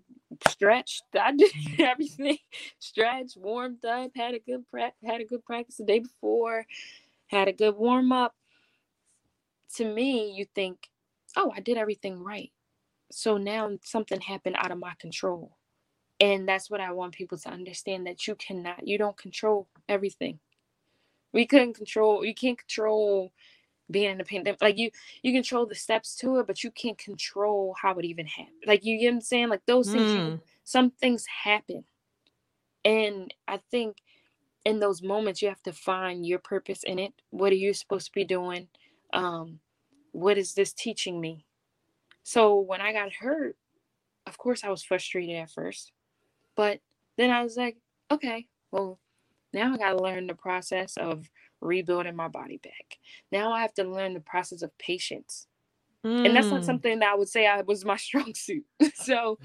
[0.47, 1.81] stretched, I did mm-hmm.
[1.81, 2.37] everything,
[2.79, 6.65] stretched, warmed up, had a good pra- had a good practice the day before,
[7.27, 8.35] had a good warm up.
[9.75, 10.89] To me, you think,
[11.35, 12.51] oh, I did everything right.
[13.11, 15.55] So now something happened out of my control.
[16.19, 20.39] And that's what I want people to understand that you cannot, you don't control everything
[21.31, 23.31] we couldn't control you can't control
[23.91, 24.89] being in the pandemic like you
[25.23, 28.85] you control the steps to it but you can't control how it even happened like
[28.85, 29.49] you, get what i'm saying?
[29.49, 30.41] Like those things you, mm.
[30.63, 31.83] some things happen.
[32.85, 33.97] And i think
[34.65, 37.13] in those moments you have to find your purpose in it.
[37.29, 38.67] What are you supposed to be doing?
[39.13, 39.59] Um
[40.11, 41.45] what is this teaching me?
[42.23, 43.57] So when i got hurt
[44.27, 45.91] of course i was frustrated at first
[46.55, 46.79] but
[47.17, 47.77] then i was like
[48.11, 48.99] okay well
[49.53, 51.29] now I got to learn the process of
[51.61, 52.97] rebuilding my body back.
[53.31, 55.47] Now I have to learn the process of patience.
[56.05, 56.27] Mm.
[56.27, 56.65] And that's not hmm.
[56.65, 58.65] something that I would say I was my strong suit.
[58.95, 59.37] so,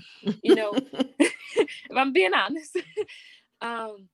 [0.42, 0.72] you know,
[1.18, 2.77] if I'm being honest,
[3.61, 4.09] um,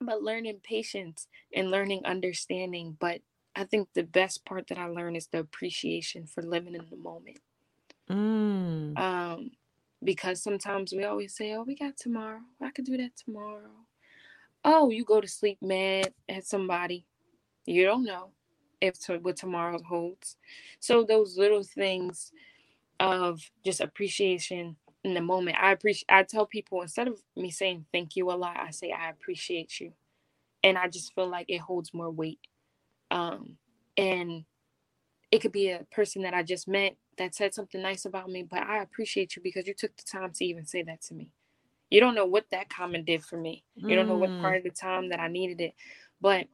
[0.00, 2.96] but learning patience and learning understanding.
[2.98, 3.20] But
[3.54, 6.96] I think the best part that I learned is the appreciation for living in the
[6.96, 7.40] moment.
[8.10, 8.98] Mm.
[8.98, 9.50] Um,
[10.02, 12.40] because sometimes we always say, "Oh, we got tomorrow.
[12.62, 13.86] I could do that tomorrow."
[14.66, 17.06] oh, you go to sleep mad at somebody.
[17.66, 18.30] You don't know
[18.80, 20.36] if to, what tomorrow holds.
[20.80, 22.32] So those little things
[23.00, 25.56] of just appreciation in the moment.
[25.60, 26.06] I appreciate.
[26.08, 29.80] I tell people instead of me saying thank you a lot, I say I appreciate
[29.80, 29.92] you,
[30.64, 32.40] and I just feel like it holds more weight.
[33.10, 33.56] Um,
[33.96, 34.44] and
[35.30, 38.42] it could be a person that I just met that said something nice about me,
[38.42, 41.30] but I appreciate you because you took the time to even say that to me.
[41.90, 43.62] You don't know what that comment did for me.
[43.76, 44.40] You don't know what mm.
[44.40, 45.74] part of the time that I needed it.
[46.20, 46.48] But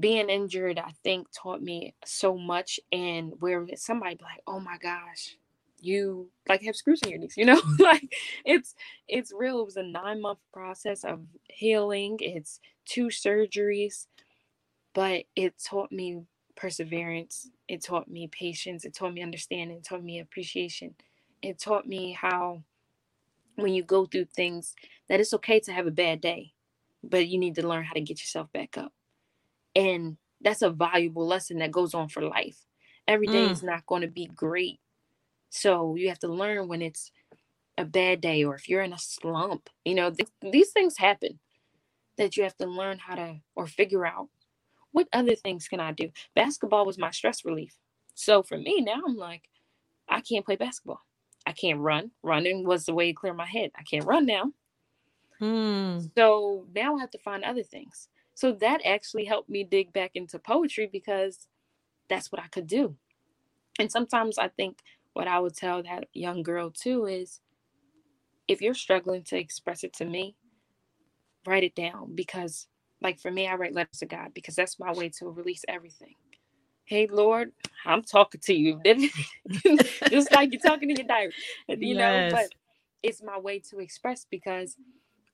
[0.00, 2.80] being injured, I think, taught me so much.
[2.92, 5.36] And where somebody be like, "Oh my gosh,
[5.80, 8.12] you like have screws in your knees," you know, like
[8.44, 8.74] it's
[9.08, 9.60] it's real.
[9.60, 12.18] It was a nine month process of healing.
[12.20, 14.06] It's two surgeries,
[14.94, 16.22] but it taught me
[16.56, 17.50] perseverance.
[17.68, 18.84] It taught me patience.
[18.84, 19.78] It taught me understanding.
[19.78, 20.94] It taught me appreciation.
[21.42, 22.62] It taught me how
[23.56, 24.74] when you go through things
[25.08, 26.52] that it's okay to have a bad day,
[27.04, 28.92] but you need to learn how to get yourself back up.
[29.78, 32.58] And that's a valuable lesson that goes on for life.
[33.06, 33.52] Every day Mm.
[33.52, 34.80] is not going to be great.
[35.50, 37.12] So you have to learn when it's
[37.78, 39.70] a bad day or if you're in a slump.
[39.84, 41.38] You know, th- these things happen
[42.16, 44.28] that you have to learn how to or figure out
[44.92, 46.10] what other things can I do.
[46.34, 47.76] Basketball was my stress relief.
[48.14, 49.42] So for me now I'm like
[50.08, 51.02] I can't play basketball.
[51.46, 52.10] I can't run.
[52.22, 53.70] Running was the way to clear my head.
[53.76, 54.52] I can't run now.
[55.40, 56.10] Mm.
[56.16, 58.08] So now I have to find other things.
[58.38, 61.48] So that actually helped me dig back into poetry because
[62.08, 62.96] that's what I could do.
[63.80, 64.78] And sometimes I think
[65.14, 67.40] what I would tell that young girl too is
[68.46, 70.36] if you're struggling to express it to me,
[71.48, 72.68] write it down because
[73.02, 76.14] like for me I write letters to God because that's my way to release everything.
[76.84, 77.50] Hey Lord,
[77.84, 78.80] I'm talking to you.
[80.10, 81.34] Just like you're talking to your diary.
[81.68, 82.52] You know, but
[83.02, 84.76] it's my way to express because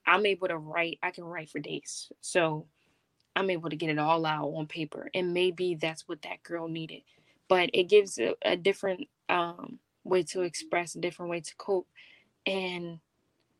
[0.06, 0.98] I'm able to write.
[1.02, 2.10] I can write for days.
[2.22, 2.66] So
[3.36, 5.10] I'm able to get it all out on paper.
[5.14, 7.02] And maybe that's what that girl needed.
[7.48, 11.88] But it gives a, a different um, way to express, a different way to cope.
[12.46, 13.00] And,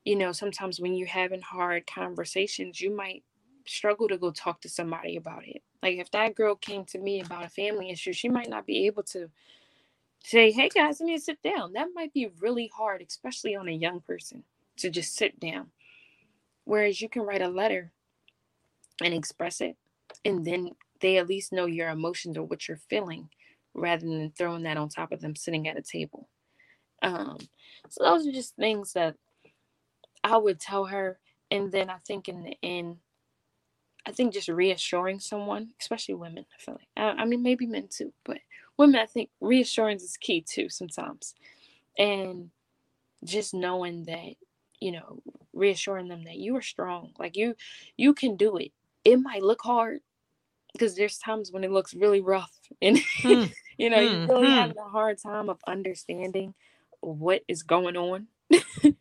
[0.05, 3.25] you know, sometimes when you're having hard conversations, you might
[3.67, 5.63] struggle to go talk to somebody about it.
[5.83, 8.87] Like if that girl came to me about a family issue, she might not be
[8.87, 9.31] able to
[10.23, 11.73] say, hey guys, I need to sit down.
[11.73, 14.45] That might be really hard, especially on a young person,
[14.79, 15.69] to just sit down.
[16.65, 17.93] Whereas you can write a letter
[19.03, 19.77] and express it,
[20.25, 23.29] and then they at least know your emotions or what you're feeling
[23.75, 26.29] rather than throwing that on top of them sitting at a table.
[27.03, 27.39] Um,
[27.91, 29.17] so those are just things that
[30.23, 31.19] I would tell her.
[31.51, 32.97] And then I think in the end,
[34.07, 37.89] I think just reassuring someone, especially women, I feel like, I, I mean, maybe men
[37.89, 38.39] too, but
[38.77, 41.35] women, I think reassurance is key too sometimes.
[41.99, 42.51] And
[43.25, 44.35] just knowing that,
[44.81, 45.21] you know,
[45.53, 47.57] reassuring them that you are strong, like you,
[47.97, 48.73] you can do it.
[49.05, 50.01] It might look hard
[50.73, 53.45] because there's times when it looks really rough and, Hmm.
[53.79, 54.55] you know, you're really Mhm.
[54.55, 56.55] having a hard time of understanding
[57.01, 58.29] what is going on.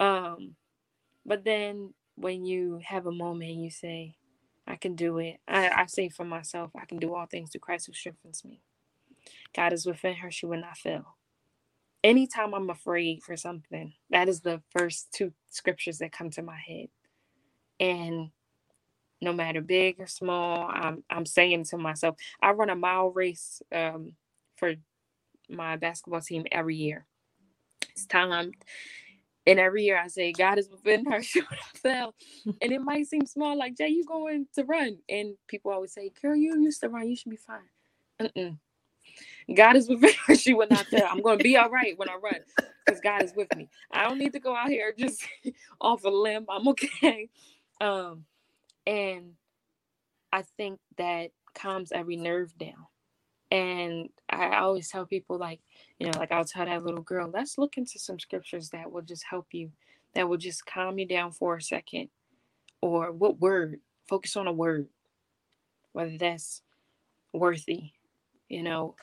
[0.00, 0.56] um,
[1.26, 4.16] but then when you have a moment and you say,
[4.66, 5.38] I can do it.
[5.48, 8.62] I, I say for myself, I can do all things through Christ who strengthens me.
[9.54, 11.16] God is within her, she will not fail.
[12.04, 16.58] Anytime I'm afraid for something, that is the first two scriptures that come to my
[16.66, 16.88] head.
[17.80, 18.30] And
[19.20, 23.62] no matter big or small, I'm I'm saying to myself, I run a mile race
[23.74, 24.12] um,
[24.56, 24.74] for
[25.48, 27.06] my basketball team every year.
[27.90, 28.52] It's time.
[29.48, 31.22] And every year I say, God is within her,
[31.76, 32.14] fail.
[32.60, 34.98] And it might seem small, like Jay, you going to run.
[35.08, 37.60] And people always say, Girl, you used to run, you should be fine.
[38.20, 38.58] Mm-mm.
[39.54, 41.06] God is within her, she will not fail.
[41.08, 42.40] I'm going to be all right when I run
[42.84, 43.68] because God is with me.
[43.92, 45.22] I don't need to go out here just
[45.80, 46.46] off a limb.
[46.48, 47.30] I'm okay.
[47.80, 48.24] Um,
[48.86, 49.32] and
[50.32, 52.86] I think that calms every nerve down.
[53.50, 55.60] And I always tell people, like,
[55.98, 59.02] you know, like I'll tell that little girl, let's look into some scriptures that will
[59.02, 59.70] just help you,
[60.14, 62.08] that will just calm you down for a second.
[62.82, 63.80] Or what word?
[64.08, 64.88] Focus on a word,
[65.92, 66.62] whether that's
[67.32, 67.92] worthy,
[68.48, 68.96] you know,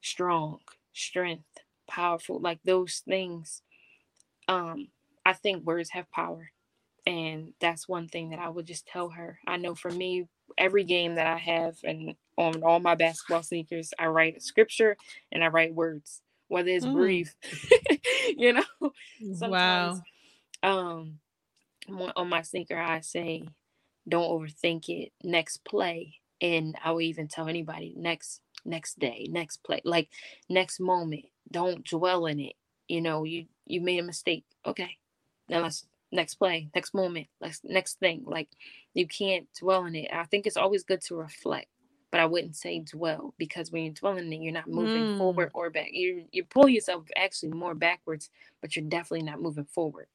[0.00, 0.58] strong,
[0.92, 1.44] strength,
[1.88, 3.62] powerful, like those things.
[4.48, 4.88] Um,
[5.24, 6.50] I think words have power.
[7.06, 9.38] And that's one thing that I would just tell her.
[9.46, 13.92] I know for me, every game that I have and on all my basketball sneakers,
[13.98, 14.96] I write a scripture
[15.32, 16.92] and I write words, whether it's Mm.
[16.92, 17.28] breathe,
[18.36, 18.64] you know.
[19.20, 19.34] Wow.
[19.36, 20.02] Sometimes,
[20.62, 21.18] um,
[22.16, 23.44] on my sneaker, I say,
[24.08, 29.58] "Don't overthink it." Next play, and I will even tell anybody next next day, next
[29.58, 30.08] play, like
[30.48, 31.26] next moment.
[31.50, 32.54] Don't dwell in it.
[32.88, 34.44] You know, you you made a mistake.
[34.66, 34.98] Okay,
[35.48, 38.24] now let's next play, next moment, let's next thing.
[38.26, 38.48] Like
[38.94, 40.10] you can't dwell in it.
[40.12, 41.68] I think it's always good to reflect,
[42.12, 45.16] but I wouldn't say dwell because when you're dwelling in it, you're not moving Mm.
[45.18, 45.88] forward or back.
[45.92, 48.30] You you pull yourself actually more backwards,
[48.62, 50.08] but you're definitely not moving forward.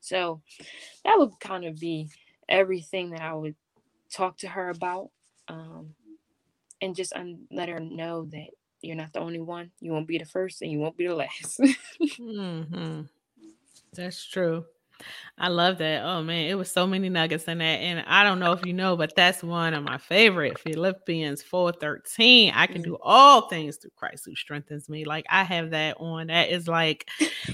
[0.00, 0.42] So
[1.04, 2.10] that would kind of be
[2.48, 3.56] everything that I would
[4.12, 5.10] talk to her about,
[5.48, 5.94] um,
[6.82, 8.48] and just un- let her know that
[8.82, 9.72] you're not the only one.
[9.80, 11.60] You won't be the first, and you won't be the last.
[12.18, 13.02] hmm
[13.94, 14.66] That's true.
[15.38, 16.02] I love that.
[16.02, 17.64] Oh man, it was so many nuggets in that.
[17.64, 20.58] And I don't know if you know, but that's one of my favorite.
[20.58, 22.52] Philippians 4:13.
[22.54, 25.04] I can do all things through Christ who strengthens me.
[25.04, 26.28] Like I have that on.
[26.28, 27.08] That is like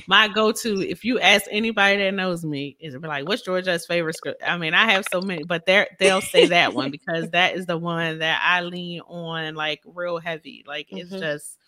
[0.07, 0.80] my go-to.
[0.88, 4.43] If you ask anybody that knows me, is be like, what's Georgia's favorite script?
[4.47, 7.66] I mean, I have so many, but they're they'll say that one because that is
[7.66, 10.64] the one that I lean on like real heavy.
[10.66, 11.18] Like it's Mhm.
[11.18, 11.59] just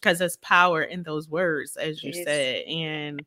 [0.00, 2.64] because there's power in those words, as you said.
[2.64, 3.24] And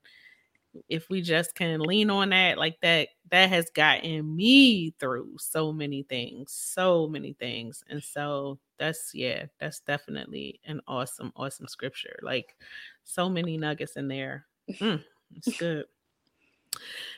[0.90, 5.72] if we just can lean on that like that that has gotten me through so
[5.72, 12.18] many things so many things and so that's yeah that's definitely an awesome awesome scripture
[12.22, 12.56] like
[13.04, 14.46] so many nuggets in there.
[14.80, 15.04] Mm,
[15.36, 15.86] it's good.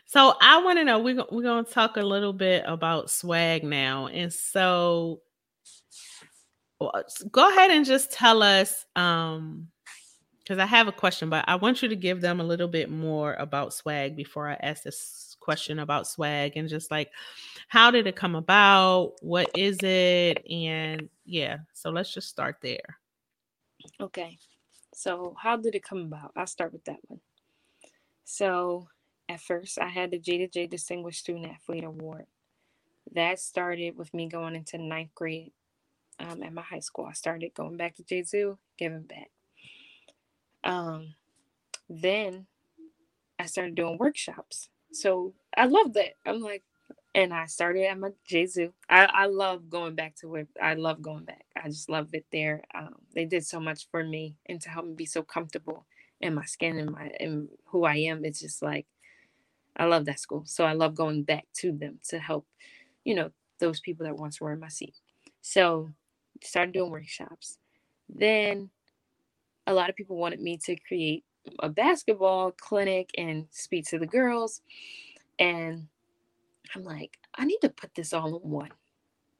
[0.05, 3.63] So i want to know we're, we're going to talk a little bit about swag
[3.63, 5.21] now and so
[7.31, 9.69] go ahead and just tell us um
[10.45, 12.91] because I have a question, but I want you to give them a little bit
[12.91, 17.11] more about swag before I ask this question about swag and just like
[17.67, 19.13] how did it come about?
[19.21, 20.45] What is it?
[20.49, 22.99] And yeah, so let's just start there.
[23.99, 24.37] Okay.
[24.93, 26.31] So, how did it come about?
[26.35, 27.19] I'll start with that one.
[28.23, 28.87] So,
[29.27, 32.25] at first, I had the J to J Distinguished Student Athlete Award.
[33.13, 35.51] That started with me going into ninth grade
[36.19, 37.05] um, at my high school.
[37.05, 39.31] I started going back to J2, giving back.
[40.65, 41.15] Um,
[41.89, 42.47] then
[43.39, 44.69] I started doing workshops.
[44.91, 46.13] So I love that.
[46.25, 46.63] I'm like,
[47.13, 48.71] and I started at my Jesu.
[48.89, 51.45] I, I love going back to where I love going back.
[51.55, 52.63] I just love it there.
[52.73, 55.85] Um, they did so much for me and to help me be so comfortable
[56.21, 58.25] in my skin and my and who I am.
[58.25, 58.85] It's just like
[59.77, 60.43] I love that school.
[60.45, 62.45] So I love going back to them to help,
[63.05, 64.95] you know, those people that once were in my seat.
[65.41, 65.89] So
[66.43, 67.57] started doing workshops.
[68.09, 68.69] Then
[69.67, 71.23] a lot of people wanted me to create
[71.59, 74.61] a basketball clinic and speak to the girls.
[75.39, 75.87] And
[76.75, 78.71] I'm like, I need to put this all in one.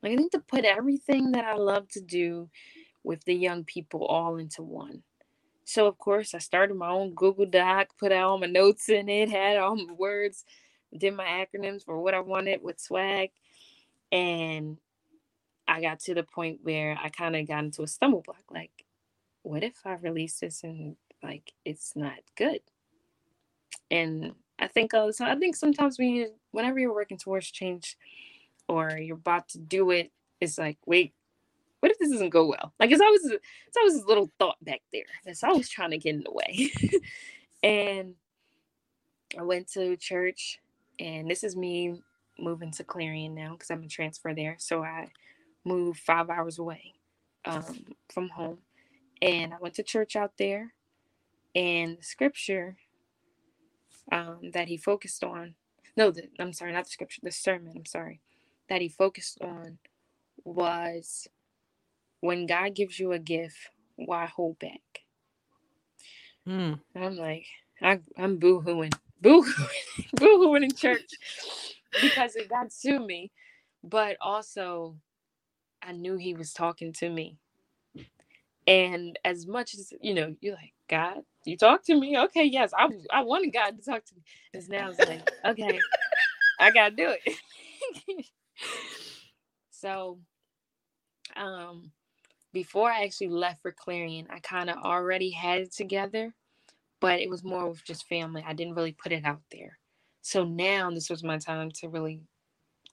[0.02, 2.50] Like, I need to put everything that I love to do
[3.04, 5.04] with the young people all into one.
[5.64, 9.30] So, of course, I started my own Google Doc, put all my notes in it,
[9.30, 10.46] had all my words,
[10.96, 13.32] did my acronyms for what I wanted with swag.
[14.12, 14.78] And
[15.68, 18.44] I got to the point where I kind of got into a stumble block.
[18.52, 18.85] Like,
[19.46, 22.62] what if I release this and like it's not good?
[23.92, 27.96] And I think uh, so I think sometimes when you, whenever you're working towards change
[28.68, 31.14] or you're about to do it, it's like, wait,
[31.80, 32.74] what if this doesn't go well?
[32.80, 36.16] Like it's always it's always this little thought back there that's always trying to get
[36.16, 36.72] in the way.
[37.64, 38.16] and
[39.38, 40.60] I went to church,
[41.00, 42.02] and this is me
[42.40, 44.56] moving to Clarion now because I'm a transfer there.
[44.58, 45.10] So I
[45.64, 46.94] moved five hours away
[47.46, 48.58] um, from home
[49.22, 50.74] and I went to church out there,
[51.56, 52.78] and the scripture
[54.12, 55.56] um, that he focused on,
[55.98, 58.22] no, the, I'm sorry, not the scripture, the sermon, I'm sorry,
[58.70, 59.80] that he focused on
[60.44, 61.28] was
[62.22, 63.58] when God gives you a gift,
[63.96, 64.82] why hold back?
[66.48, 66.80] Mm.
[66.96, 67.46] I'm like,
[67.82, 71.16] I, I'm boo hooing, boo hooing, boo hooing in church
[72.00, 73.32] because it got to me,
[73.84, 74.98] but also
[75.82, 77.38] I knew he was talking to me
[78.68, 82.18] and as much as you know, you're like, God, you talk to me.
[82.18, 84.24] Okay, yes, I I wanted God to talk to me.
[84.52, 85.80] Because now it's like, okay,
[86.60, 87.36] I gotta do it.
[89.72, 90.20] so
[91.36, 91.92] um
[92.54, 96.34] before I actually left for Clarion, I kind of already had it together,
[97.02, 98.44] but it was more with just family.
[98.48, 99.78] I didn't really put it out there.
[100.22, 102.22] So now this was my time to really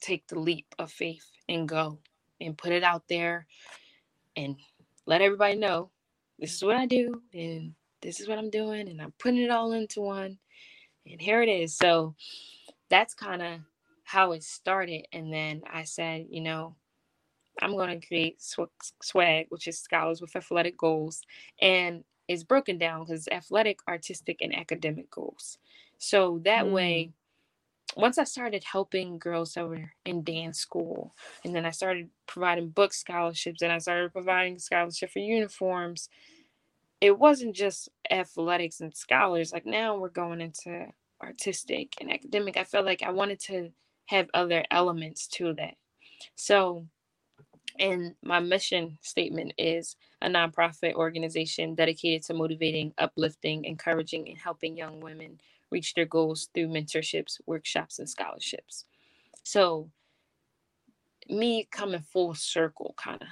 [0.00, 2.00] take the leap of faith and go
[2.40, 3.46] and put it out there
[4.36, 4.56] and
[5.06, 5.90] let everybody know
[6.38, 9.50] this is what I do and this is what I'm doing and I'm putting it
[9.50, 10.38] all into one
[11.06, 11.76] and here it is.
[11.76, 12.14] So
[12.88, 13.60] that's kind of
[14.04, 16.76] how it started and then I said, you know,
[17.60, 18.42] I'm going to create
[19.02, 21.22] swag, which is scholars with athletic goals
[21.60, 25.58] and it's broken down because athletic, artistic and academic goals.
[25.98, 26.72] So that mm.
[26.72, 27.12] way
[27.96, 31.14] once I started helping girls that were in dance school,
[31.44, 36.08] and then I started providing book scholarships, and I started providing scholarship for uniforms,
[37.00, 39.52] it wasn't just athletics and scholars.
[39.52, 40.86] Like now we're going into
[41.22, 42.56] artistic and academic.
[42.56, 43.70] I felt like I wanted to
[44.06, 45.74] have other elements to that.
[46.36, 46.86] So,
[47.78, 54.76] and my mission statement is a nonprofit organization dedicated to motivating, uplifting, encouraging, and helping
[54.76, 55.40] young women
[55.72, 58.84] reach their goals through mentorships, workshops, and scholarships.
[59.44, 59.90] So,
[61.28, 63.28] me coming full circle, kind of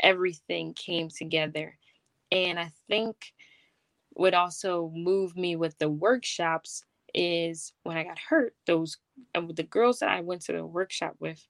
[0.00, 1.78] everything came together.
[2.30, 3.16] And I think
[4.10, 6.84] what also moved me with the workshops
[7.14, 8.98] is when I got hurt, those
[9.34, 11.46] with the girls that I went to the workshop with,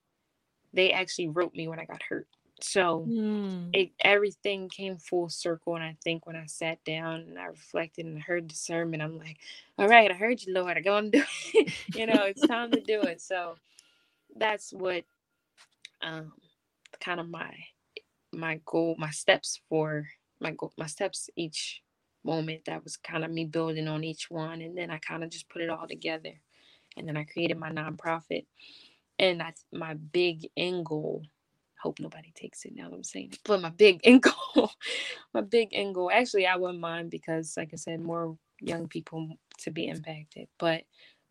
[0.73, 2.29] they actually wrote me when I got hurt.
[2.61, 3.71] So mm.
[3.73, 5.77] it everything came full circle.
[5.77, 9.19] And I think when I sat down and I reflected and heard the sermon, I'm
[9.19, 9.39] like,
[9.79, 10.77] all right, I heard you, Lord.
[10.77, 11.73] I'm going to do it.
[11.95, 13.21] you know, it's time to do it.
[13.21, 13.57] So
[14.37, 15.05] that's what
[16.03, 16.33] um
[17.01, 17.53] kind of my
[18.33, 20.07] my goal, my steps for
[20.41, 21.83] my goal, my steps each
[22.25, 24.61] moment that was kind of me building on each one.
[24.61, 26.33] And then I kind of just put it all together.
[26.97, 28.47] And then I created my nonprofit.
[29.19, 31.23] And that's my big end goal,
[31.83, 34.71] hope nobody takes it now that I'm saying it, but my big end goal,
[35.35, 39.29] my big end goal, actually, I wouldn't mind because, like I said, more young people
[39.61, 40.49] to be impacted.
[40.59, 40.85] But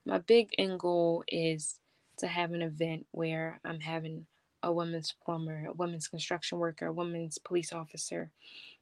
[0.06, 1.80] my big end goal is
[2.20, 4.26] to have an event where I'm having
[4.64, 8.32] a women's plumber, a women's construction worker, a women's police officer,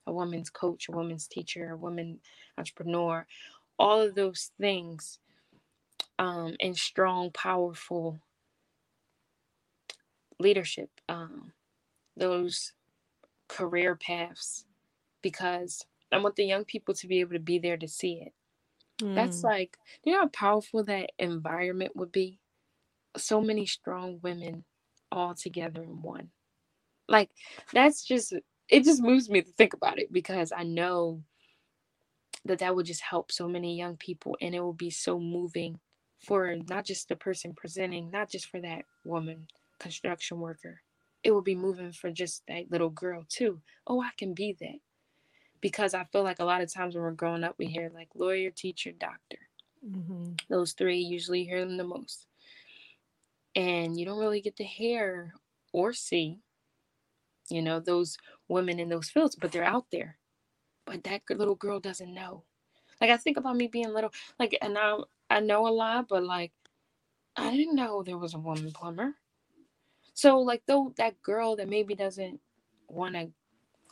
[0.07, 2.20] a woman's coach, a woman's teacher, a woman
[2.57, 3.26] entrepreneur,
[3.80, 5.20] all of those things,
[6.20, 8.20] um, and strong, powerful
[10.40, 11.52] leadership, um,
[12.18, 12.74] those
[13.48, 14.66] career paths,
[15.22, 18.34] because I want the young people to be able to be there to see it.
[19.04, 19.16] Mm.
[19.16, 22.40] That's like, you know how powerful that environment would be?
[23.18, 24.64] So many strong women
[25.12, 26.30] all together in one.
[27.08, 27.30] Like,
[27.74, 28.34] that's just
[28.68, 31.22] it just moves me to think about it because I know
[32.46, 35.80] that that would just help so many young people and it will be so moving
[36.26, 39.48] for not just the person presenting, not just for that woman
[39.80, 40.82] construction worker.
[41.24, 43.62] It will be moving for just that little girl too.
[43.88, 44.80] Oh, I can be that.
[45.62, 48.10] Because I feel like a lot of times when we're growing up, we hear like
[48.14, 49.40] lawyer, teacher, doctor.
[49.88, 50.34] Mm-hmm.
[50.50, 52.28] Those three usually hear them the most.
[53.56, 55.34] And you don't really get to hear
[55.74, 56.40] or see,
[57.50, 58.18] you know, those
[58.48, 60.18] women in those fields, but they're out there.
[60.86, 62.44] But that little girl doesn't know.
[63.02, 66.24] Like I think about me being little, like, and now I know a lot, but
[66.24, 66.52] like,
[67.36, 69.16] I didn't know there was a woman plumber.
[70.16, 72.39] So like, though that girl that maybe doesn't
[72.88, 73.30] want to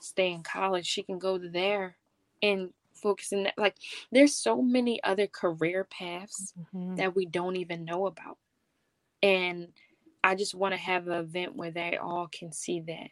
[0.02, 1.98] stay in college, she can go to there
[2.42, 3.54] and focus in that.
[3.58, 3.76] Like,
[4.12, 6.96] there's so many other career paths mm-hmm.
[6.96, 8.38] that we don't even know about,
[9.22, 9.68] and
[10.24, 13.10] I just want to have an event where they all can see that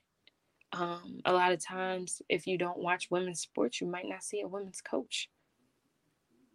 [0.73, 4.41] um, a lot of times, if you don't watch women's sports, you might not see
[4.41, 5.29] a women's coach.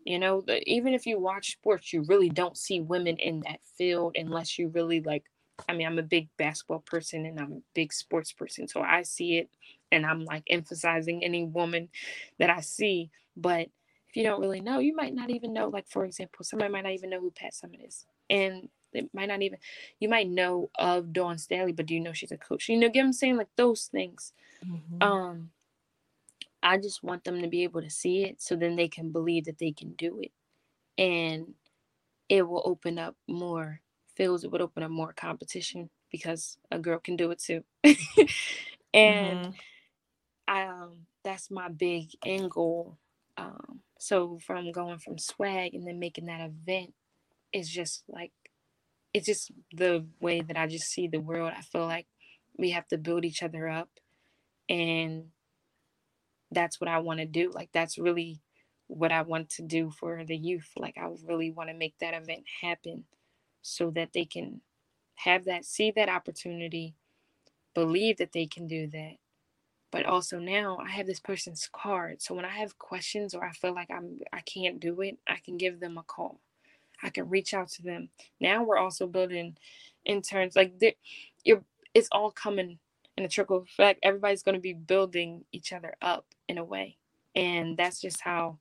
[0.04, 4.16] You know, even if you watch sports, you really don't see women in that field
[4.16, 5.24] unless you really like.
[5.68, 9.02] I mean, I'm a big basketball person and I'm a big sports person, so I
[9.02, 9.50] see it
[9.90, 11.88] and I'm like emphasizing any woman
[12.38, 13.10] that I see.
[13.36, 13.68] But
[14.08, 15.68] if you don't really know, you might not even know.
[15.68, 19.28] Like for example, somebody might not even know who Pat Summitt is, and it might
[19.28, 19.58] not even
[19.98, 22.68] you might know of Dawn Staley, but do you know she's a coach?
[22.68, 24.32] You know, get I'm saying like those things.
[24.64, 25.02] Mm-hmm.
[25.02, 25.50] Um,
[26.62, 29.44] I just want them to be able to see it so then they can believe
[29.44, 30.32] that they can do it.
[31.00, 31.54] And
[32.28, 33.80] it will open up more
[34.16, 37.62] fields, it would open up more competition because a girl can do it too.
[38.94, 40.56] and mm-hmm.
[40.56, 42.98] um that's my big end goal.
[43.36, 46.94] Um, so from going from swag and then making that event
[47.52, 48.32] is just like
[49.16, 51.52] it's just the way that I just see the world.
[51.56, 52.06] I feel like
[52.58, 53.88] we have to build each other up.
[54.68, 55.28] And
[56.50, 57.50] that's what I want to do.
[57.50, 58.42] Like, that's really
[58.88, 60.68] what I want to do for the youth.
[60.76, 63.04] Like, I really want to make that event happen
[63.66, 64.60] so that they can
[65.16, 66.94] have that, see that opportunity,
[67.74, 69.14] believe that they can do that.
[69.90, 72.22] But also now I have this person's card.
[72.22, 75.38] So when I have questions or I feel like I'm I can't do it, I
[75.44, 76.40] can give them a call.
[77.02, 78.08] I can reach out to them.
[78.40, 79.56] Now we're also building
[80.04, 80.54] interns.
[80.54, 80.80] Like
[81.44, 82.78] you're, it's all coming
[83.16, 84.00] in a trickle effect.
[84.02, 86.98] Everybody's going to be building each other up in a way,
[87.34, 88.58] and that's just how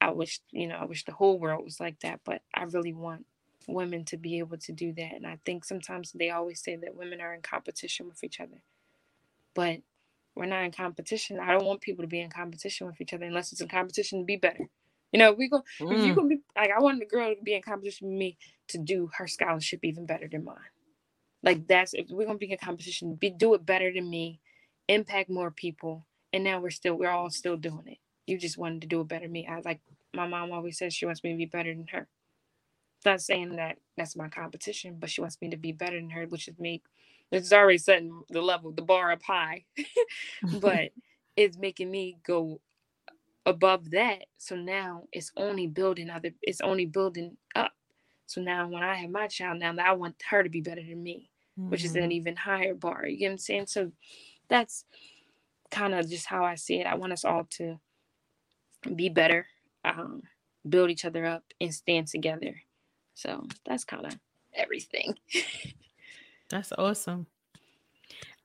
[0.00, 0.76] I wish you know.
[0.76, 3.26] I wish the whole world was like that, but I really want
[3.68, 5.14] women to be able to do that.
[5.14, 8.62] And I think sometimes they always say that women are in competition with each other,
[9.54, 9.80] but
[10.34, 11.38] we're not in competition.
[11.38, 14.20] I don't want people to be in competition with each other unless it's in competition
[14.20, 14.68] to be better.
[15.12, 15.96] You know, we go mm.
[15.96, 16.16] if you mm.
[16.16, 18.36] gonna be like I want the girl to be in competition with me
[18.68, 20.56] to do her scholarship even better than mine.
[21.42, 24.40] Like that's if we're gonna be in competition, be do it better than me,
[24.88, 27.98] impact more people, and now we're still we're all still doing it.
[28.26, 29.46] You just wanted to do it better than me.
[29.46, 29.80] I like
[30.12, 32.08] my mom always says she wants me to be better than her.
[33.04, 36.24] Not saying that that's my competition, but she wants me to be better than her,
[36.26, 36.82] which is me.
[37.30, 39.64] It's already setting the level, the bar up high,
[40.60, 40.90] but
[41.36, 42.60] it's making me go
[43.46, 44.24] above that.
[44.38, 47.72] So now it's only building other it's only building up.
[48.26, 50.82] So now when I have my child now that I want her to be better
[50.82, 51.70] than me, mm-hmm.
[51.70, 52.12] which is an mm-hmm.
[52.12, 53.06] even higher bar.
[53.06, 53.66] You get what I'm saying?
[53.66, 53.92] So
[54.48, 54.84] that's
[55.70, 56.86] kind of just how I see it.
[56.86, 57.78] I want us all to
[58.94, 59.46] be better,
[59.84, 60.22] um,
[60.68, 62.54] build each other up and stand together.
[63.14, 64.18] So that's kind of
[64.54, 65.18] everything.
[66.50, 67.26] that's awesome.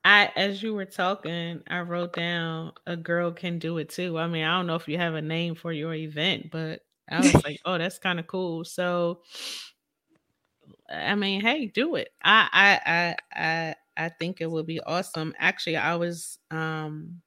[0.04, 4.18] I as you were talking, I wrote down a girl can do it too.
[4.18, 7.24] I mean, I don't know if you have a name for your event, but I
[7.24, 8.64] was like, oh, that's kind of cool.
[8.64, 9.22] So
[10.90, 12.10] I mean, hey, do it.
[12.24, 15.34] I I I I I think it would be awesome.
[15.38, 17.22] Actually, I was um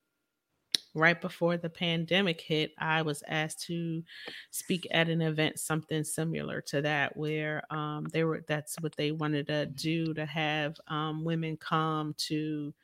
[0.94, 4.02] right before the pandemic hit, I was asked to
[4.50, 9.12] speak at an event, something similar to that, where um, they were that's what they
[9.12, 12.74] wanted to do to have um, women come to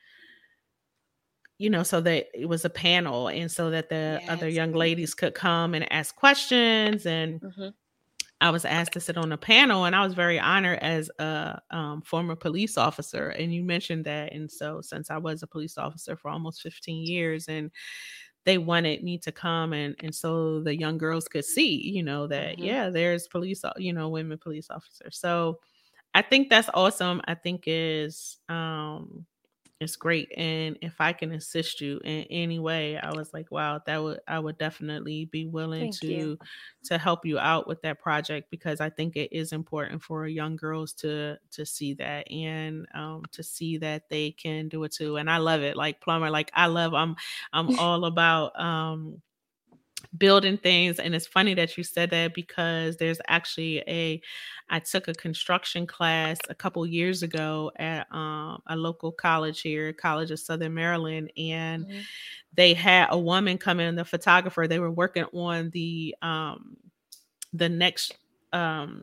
[1.59, 4.31] you know, so that it was a panel, and so that the yes.
[4.31, 7.05] other young ladies could come and ask questions.
[7.05, 7.69] And mm-hmm.
[8.41, 11.61] I was asked to sit on a panel, and I was very honored as a
[11.71, 13.31] um, former police officer.
[13.31, 17.05] And you mentioned that, and so since I was a police officer for almost 15
[17.05, 17.71] years, and
[18.45, 22.27] they wanted me to come and and so the young girls could see, you know,
[22.29, 22.65] that mm-hmm.
[22.65, 25.19] yeah, there's police, you know, women police officers.
[25.19, 25.59] So
[26.15, 27.21] I think that's awesome.
[27.27, 29.27] I think is um
[29.81, 33.81] it's great and if i can assist you in any way i was like wow
[33.87, 36.39] that would i would definitely be willing Thank to you.
[36.83, 40.57] to help you out with that project because i think it is important for young
[40.57, 45.17] girls to to see that and um to see that they can do it too
[45.17, 47.15] and i love it like plumber like i love i'm
[47.53, 49.23] i'm all about um
[50.17, 54.21] building things and it's funny that you said that because there's actually a
[54.71, 59.93] i took a construction class a couple years ago at um, a local college here
[59.93, 61.99] college of southern maryland and mm-hmm.
[62.55, 66.77] they had a woman come in the photographer they were working on the um
[67.53, 68.17] the next
[68.53, 69.03] um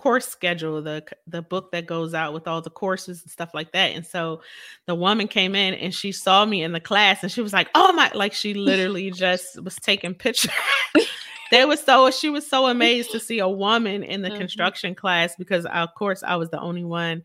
[0.00, 3.72] course schedule, the the book that goes out with all the courses and stuff like
[3.72, 3.90] that.
[3.90, 4.40] And so
[4.86, 7.68] the woman came in and she saw me in the class and she was like,
[7.74, 10.50] "Oh my!" Like she literally just was taking pictures.
[11.50, 14.38] they was so she was so amazed to see a woman in the mm-hmm.
[14.38, 17.22] construction class because of course I was the only one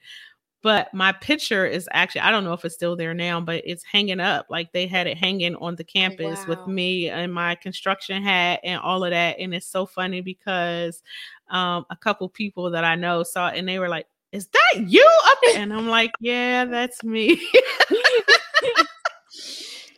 [0.66, 3.84] but my picture is actually i don't know if it's still there now but it's
[3.84, 6.46] hanging up like they had it hanging on the campus wow.
[6.48, 11.04] with me and my construction hat and all of that and it's so funny because
[11.50, 14.84] um, a couple people that i know saw it and they were like is that
[14.88, 15.62] you up there?
[15.62, 17.42] and i'm like yeah that's me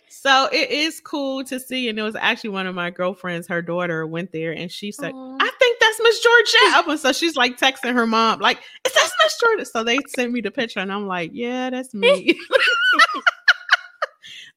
[0.10, 3.62] so it is cool to see and it was actually one of my girlfriends her
[3.62, 5.38] daughter went there and she said Aww.
[5.40, 9.10] i think that's miss georgette and so she's like texting her mom like is that
[9.24, 12.38] miss georgette so they sent me the picture and i'm like yeah that's me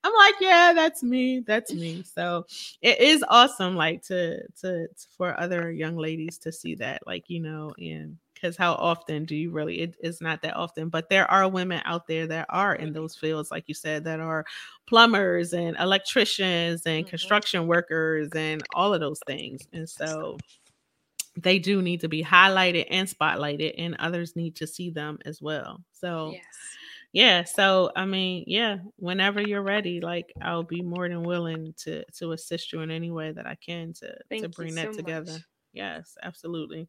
[0.04, 2.02] i'm like yeah that's me that's me.
[2.02, 2.46] So
[2.80, 7.40] it is awesome like to to for other young ladies to see that like you
[7.40, 11.30] know and because how often do you really it is not that often but there
[11.30, 14.44] are women out there that are in those fields like you said that are
[14.86, 17.10] plumbers and electricians and mm-hmm.
[17.10, 20.38] construction workers and all of those things and so
[21.36, 25.40] they do need to be highlighted and spotlighted and others need to see them as
[25.40, 25.80] well.
[25.92, 26.44] So yes
[27.12, 32.04] yeah so i mean yeah whenever you're ready like i'll be more than willing to
[32.12, 34.96] to assist you in any way that i can to Thank to bring that so
[34.96, 35.42] together much.
[35.72, 36.80] Yes, absolutely.
[36.80, 36.88] And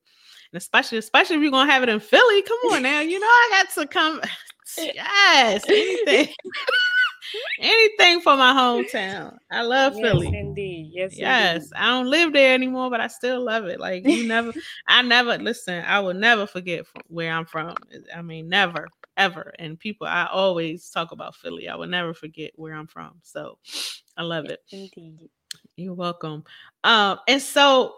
[0.53, 2.41] especially, especially if you're gonna have it in Philly.
[2.41, 3.01] Come on now.
[3.01, 4.21] You know I got to come.
[4.77, 6.33] yes, anything.
[7.59, 9.37] anything for my hometown.
[9.51, 10.27] I love yes, Philly.
[10.27, 10.91] Indeed.
[10.93, 11.17] Yes.
[11.17, 11.55] Yes.
[11.55, 11.71] Indeed.
[11.75, 13.79] I don't live there anymore, but I still love it.
[13.79, 14.53] Like you never
[14.87, 17.75] I never listen, I will never forget where I'm from.
[18.15, 18.87] I mean, never,
[19.17, 19.53] ever.
[19.59, 21.67] And people I always talk about Philly.
[21.67, 23.13] I will never forget where I'm from.
[23.23, 23.57] So
[24.17, 24.59] I love it.
[24.71, 25.29] Indeed.
[25.75, 26.43] You're welcome.
[26.83, 27.95] Um, and so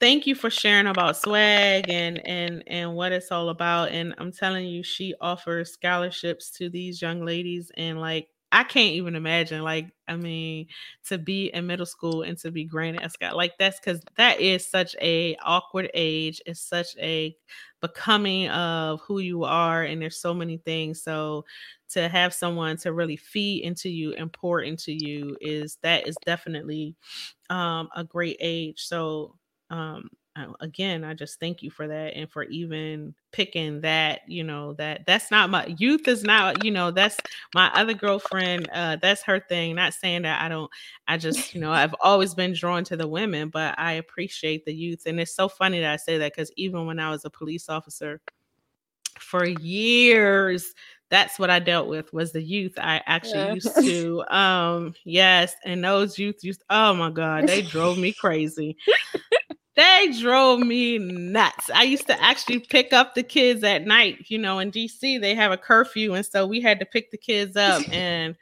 [0.00, 4.32] thank you for sharing about swag and and and what it's all about and i'm
[4.32, 9.62] telling you she offers scholarships to these young ladies and like i can't even imagine
[9.62, 10.66] like i mean
[11.06, 14.66] to be in middle school and to be granted a like that's because that is
[14.66, 17.36] such a awkward age it's such a
[17.80, 21.44] becoming of who you are and there's so many things so
[21.88, 26.16] to have someone to really feed into you and pour into you is that is
[26.24, 26.94] definitely
[27.50, 29.36] um, a great age so
[29.70, 30.08] um
[30.60, 35.04] again i just thank you for that and for even picking that you know that
[35.06, 37.16] that's not my youth is not you know that's
[37.54, 40.70] my other girlfriend uh that's her thing not saying that i don't
[41.08, 44.74] i just you know i've always been drawn to the women but i appreciate the
[44.74, 47.30] youth and it's so funny that i say that because even when i was a
[47.30, 48.20] police officer
[49.18, 50.74] for years
[51.10, 53.54] that's what I dealt with was the youth I actually yeah.
[53.54, 58.76] used to um yes and those youth used oh my god they drove me crazy
[59.80, 61.70] they drove me nuts.
[61.74, 64.26] I used to actually pick up the kids at night.
[64.28, 66.12] You know, in DC, they have a curfew.
[66.12, 67.82] And so we had to pick the kids up.
[67.92, 68.36] And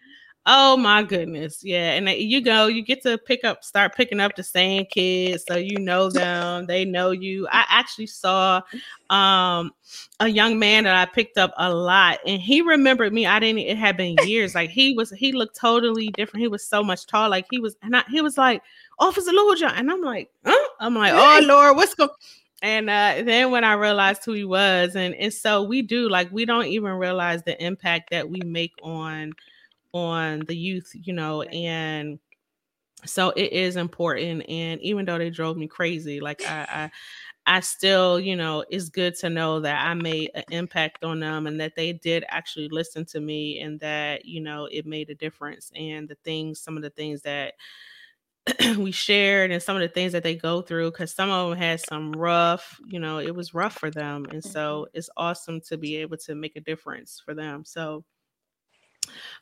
[0.47, 1.63] oh my goodness.
[1.63, 1.93] Yeah.
[1.93, 5.45] And you go, you get to pick up, start picking up the same kids.
[5.47, 7.47] So you know them, they know you.
[7.53, 8.63] I actually saw
[9.11, 9.73] um
[10.21, 13.27] a young man that I picked up a lot and he remembered me.
[13.27, 14.55] I didn't, it had been years.
[14.55, 16.43] Like he was, he looked totally different.
[16.43, 17.31] He was so much tall.
[17.31, 18.63] Like he was, and I, he was like,
[18.99, 19.75] Officer John.
[19.77, 20.68] And I'm like, huh?
[20.81, 22.11] I'm like, oh Lord, what's going
[22.61, 26.31] and uh, then when I realized who he was, and and so we do like
[26.33, 29.33] we don't even realize the impact that we make on
[29.93, 32.19] on the youth, you know, and
[33.07, 36.91] so it is important and even though they drove me crazy like i i
[37.47, 41.47] I still, you know, it's good to know that I made an impact on them
[41.47, 45.15] and that they did actually listen to me and that, you know, it made a
[45.15, 45.73] difference.
[45.75, 47.55] And the things, some of the things that
[48.79, 51.59] we shared and some of the things that they go through, because some of them
[51.59, 54.27] had some rough, you know, it was rough for them.
[54.31, 54.99] And so mm-hmm.
[54.99, 57.65] it's awesome to be able to make a difference for them.
[57.65, 58.05] So,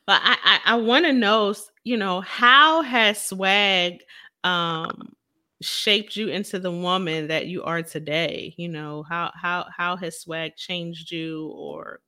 [0.05, 1.53] but I, I, I want to know,
[1.83, 4.01] you know, how has swag
[4.43, 5.13] um
[5.61, 10.19] shaped you into the woman that you are today you know how how how has
[10.19, 11.99] swag changed you or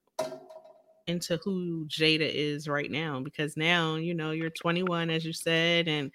[1.08, 5.88] into who jada is right now because now you know you're 21 as you said
[5.88, 6.12] and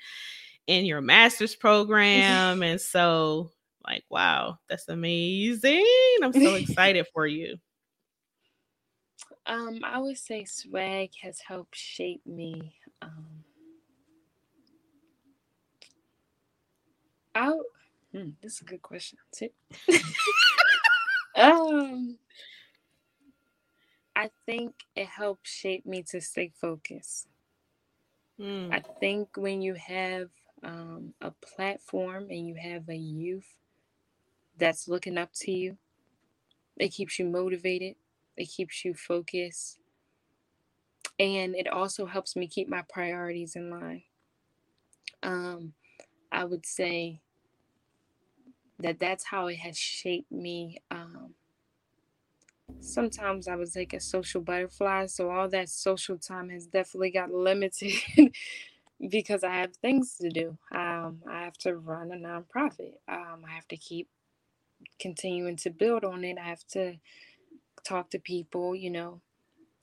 [0.67, 3.51] in your master's program and so
[3.87, 5.85] like wow that's amazing
[6.23, 7.57] i'm so excited for you
[9.47, 13.45] um i would say swag has helped shape me um
[17.35, 17.53] I
[18.13, 19.51] hmm, this is a good question too.
[21.37, 22.17] um,
[24.15, 27.27] I think it helps shape me to stay focused.
[28.41, 28.73] Mm.
[28.73, 30.29] I think when you have
[30.65, 33.59] um, a platform and you have a youth
[34.59, 35.79] that's looking up to you,
[36.77, 37.97] it keeps you motivated.
[38.37, 39.79] It keeps you focused.
[41.19, 44.03] And it also helps me keep my priorities in line.
[45.23, 45.75] Um,
[46.33, 47.21] I would say
[48.81, 50.79] that that's how it has shaped me.
[50.91, 51.35] Um,
[52.81, 57.31] sometimes I was like a social butterfly, so all that social time has definitely got
[57.33, 57.93] limited
[59.11, 60.59] because I have things to do.
[60.75, 62.95] Um, I have to run a nonprofit.
[63.09, 64.09] Um, I have to keep
[65.01, 66.39] continuing to build on it.
[66.39, 66.97] I have to
[67.85, 69.21] talk to people, you know.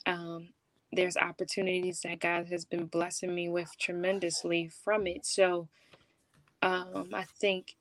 [0.06, 0.50] Um,
[0.94, 5.26] there's opportunities that God has been blessing me with tremendously from it.
[5.26, 5.70] So
[6.62, 7.76] um, I think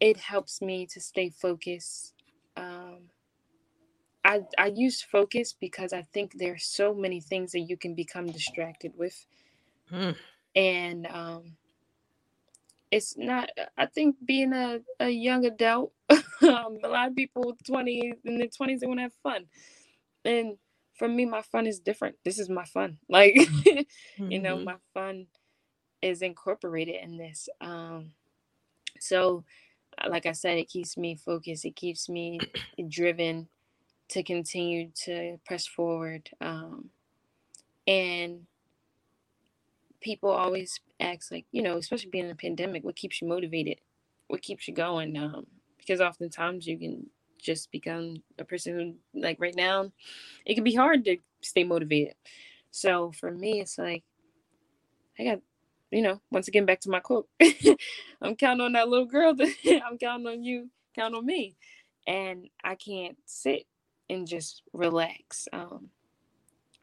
[0.00, 2.14] it helps me to stay focused.
[2.56, 3.10] Um,
[4.24, 8.26] I I use focus because I think there's so many things that you can become
[8.32, 9.26] distracted with,
[9.92, 10.16] mm.
[10.54, 11.56] And um,
[12.90, 13.50] it's not.
[13.76, 18.48] I think being a, a young adult, um, a lot of people twenty in their
[18.48, 19.46] twenties they want to have fun,
[20.24, 20.56] and
[20.94, 22.16] for me, my fun is different.
[22.24, 22.98] This is my fun.
[23.08, 24.30] Like, mm-hmm.
[24.30, 24.64] you know, mm-hmm.
[24.64, 25.26] my fun
[26.00, 27.48] is incorporated in this.
[27.60, 28.12] Um,
[29.00, 29.44] so
[29.98, 31.64] uh, like I said, it keeps me focused.
[31.64, 32.38] It keeps me
[32.88, 33.48] driven
[34.08, 36.28] to continue to press forward.
[36.40, 36.90] Um,
[37.86, 38.46] and
[40.02, 43.80] people always ask, like, you know, especially being in a pandemic, what keeps you motivated?
[44.28, 45.16] What keeps you going?
[45.16, 45.46] Um,
[45.78, 47.06] because oftentimes you can
[47.38, 49.90] just become a person who, like, right now,
[50.46, 52.14] it can be hard to stay motivated.
[52.70, 54.04] So for me, it's like,
[55.18, 55.40] I got
[55.92, 57.28] you know, once again, back to my quote,
[58.22, 59.34] I'm counting on that little girl.
[59.34, 59.54] That
[59.86, 61.54] I'm counting on you, count on me.
[62.06, 63.66] And I can't sit
[64.10, 65.90] and just relax um,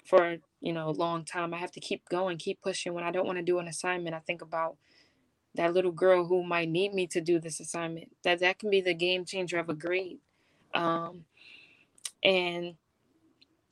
[0.05, 1.53] for, you know, long time.
[1.53, 2.93] I have to keep going, keep pushing.
[2.93, 4.77] When I don't want to do an assignment, I think about
[5.55, 8.09] that little girl who might need me to do this assignment.
[8.23, 10.19] That that can be the game changer of a grade.
[10.73, 11.25] Um,
[12.23, 12.75] and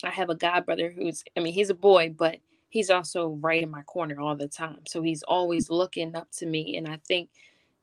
[0.03, 2.37] I have a god brother who's, I mean, he's a boy, but
[2.69, 4.79] he's also right in my corner all the time.
[4.87, 6.77] So he's always looking up to me.
[6.77, 7.29] And I think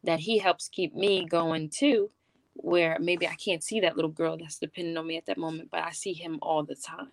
[0.05, 2.11] that he helps keep me going too,
[2.55, 5.71] where maybe I can't see that little girl that's depending on me at that moment,
[5.71, 7.11] but I see him all the time.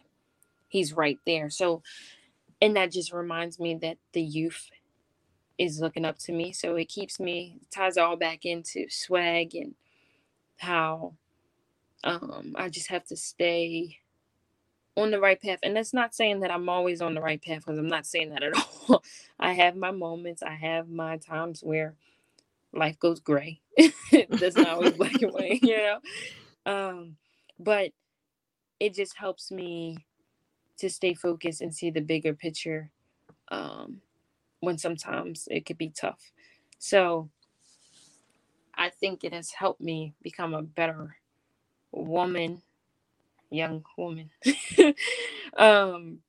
[0.71, 1.49] He's right there.
[1.49, 1.83] So,
[2.61, 4.69] and that just reminds me that the youth
[5.57, 6.53] is looking up to me.
[6.53, 9.75] So it keeps me, ties all back into swag and
[10.57, 11.15] how
[12.05, 13.97] um, I just have to stay
[14.95, 15.59] on the right path.
[15.61, 18.29] And that's not saying that I'm always on the right path because I'm not saying
[18.29, 18.53] that at
[18.89, 19.03] all.
[19.37, 21.95] I have my moments, I have my times where
[22.73, 23.59] life goes gray.
[24.29, 25.99] That's not always black and white, you know.
[26.65, 27.17] Um,
[27.59, 27.91] but
[28.79, 29.97] it just helps me
[30.81, 32.91] to stay focused and see the bigger picture
[33.49, 34.01] um,
[34.59, 36.31] when sometimes it could be tough.
[36.79, 37.29] So
[38.75, 41.15] I think it has helped me become a better
[41.91, 42.61] woman
[43.51, 44.29] young woman
[45.57, 46.19] um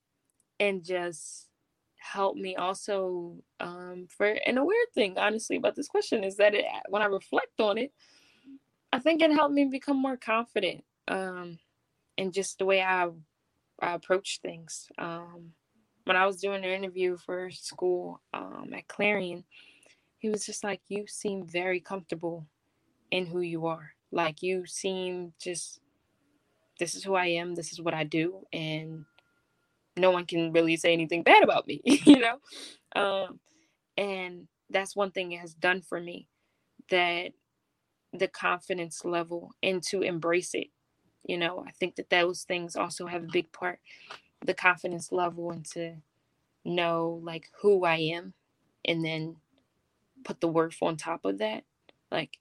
[0.58, 1.46] and just
[1.96, 6.54] help me also um for and a weird thing honestly about this question is that
[6.54, 7.92] it when i reflect on it
[8.92, 11.58] i think it helped me become more confident um
[12.18, 13.08] and just the way i
[13.82, 15.52] i approach things um
[16.04, 19.44] when i was doing an interview for school um at clarion
[20.18, 22.46] he was just like you seem very comfortable
[23.10, 25.80] in who you are like you seem just
[26.78, 29.04] this is who I am, this is what I do, and
[29.96, 32.38] no one can really say anything bad about me, you know?
[32.96, 33.40] Um,
[33.96, 36.28] and that's one thing it has done for me
[36.90, 37.32] that
[38.12, 40.68] the confidence level and to embrace it
[41.24, 43.80] you know i think that those things also have a big part
[44.44, 45.96] the confidence level and to
[46.64, 48.34] know like who i am
[48.84, 49.36] and then
[50.24, 51.64] put the worth on top of that
[52.10, 52.38] like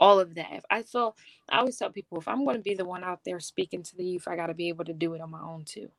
[0.00, 0.52] all of that.
[0.52, 1.16] If i feel
[1.48, 3.96] i always tell people if i'm going to be the one out there speaking to
[3.96, 5.90] the youth i got to be able to do it on my own too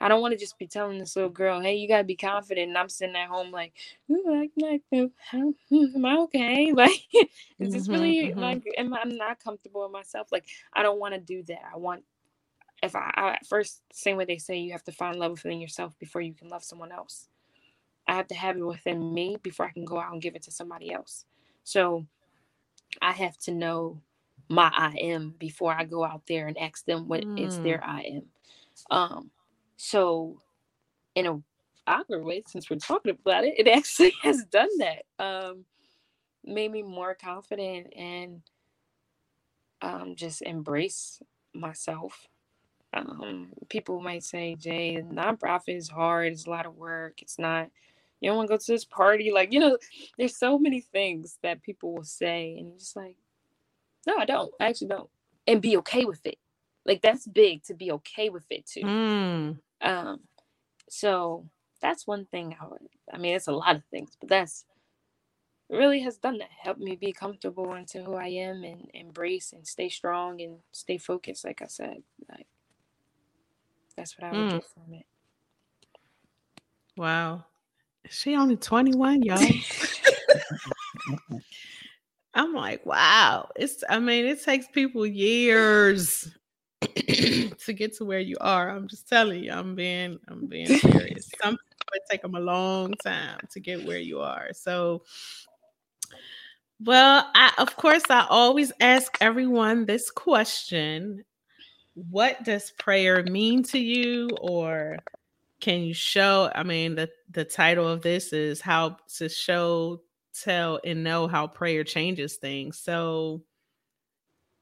[0.00, 2.68] I don't want to just be telling this little girl, "Hey, you gotta be confident,"
[2.68, 3.72] and I'm sitting at home like,
[4.08, 6.72] like, like am I okay?
[6.80, 7.02] Like,
[7.58, 10.28] is this really mm-hmm, like, am I not comfortable with myself?
[10.32, 11.62] Like, I don't want to do that.
[11.72, 12.04] I want,
[12.82, 15.98] if I, I first same way they say you have to find love within yourself
[15.98, 17.28] before you can love someone else.
[18.06, 20.42] I have to have it within me before I can go out and give it
[20.42, 21.24] to somebody else.
[21.64, 22.06] So,
[23.00, 24.00] I have to know
[24.50, 27.46] my I am before I go out there and ask them what mm.
[27.46, 28.22] is their I am.
[28.90, 29.30] Um,
[29.82, 30.36] so,
[31.14, 31.40] in a
[31.86, 35.04] awkward way, since we're talking about it, it actually has done that.
[35.18, 35.64] Um,
[36.44, 38.42] made me more confident and
[39.80, 41.22] um, just embrace
[41.54, 42.28] myself.
[42.92, 46.32] Um, people might say, Jay, nonprofit is hard.
[46.32, 47.22] It's a lot of work.
[47.22, 47.70] It's not.
[48.20, 49.32] You don't want to go to this party.
[49.32, 49.78] Like, you know,
[50.18, 53.16] there's so many things that people will say, and you're just like,
[54.06, 54.52] no, I don't.
[54.60, 55.08] I actually don't.
[55.46, 56.36] And be okay with it.
[56.84, 58.82] Like, that's big to be okay with it too.
[58.82, 59.58] Mm.
[59.80, 60.20] Um,
[60.88, 61.46] so
[61.80, 62.80] that's one thing I would,
[63.12, 64.64] I mean, it's a lot of things, but that's
[65.70, 66.50] really has done that.
[66.62, 70.98] Helped me be comfortable into who I am and embrace and stay strong and stay
[70.98, 71.44] focused.
[71.44, 72.46] Like I said, like
[73.96, 74.50] that's what I would mm.
[74.52, 75.06] get from it.
[76.96, 77.44] Wow.
[78.08, 79.38] She only 21, y'all.
[82.34, 83.48] I'm like, wow.
[83.56, 86.28] It's I mean, it takes people years
[87.60, 88.70] to get to where you are.
[88.70, 91.30] I'm just telling you, I'm being I'm being serious.
[91.42, 91.58] Some
[91.92, 94.48] it take them a long time to get where you are.
[94.52, 95.02] So
[96.82, 101.24] well, I of course I always ask everyone this question.
[101.94, 104.98] What does prayer mean to you or
[105.60, 110.00] can you show I mean the the title of this is how to show
[110.32, 112.78] tell and know how prayer changes things.
[112.78, 113.42] So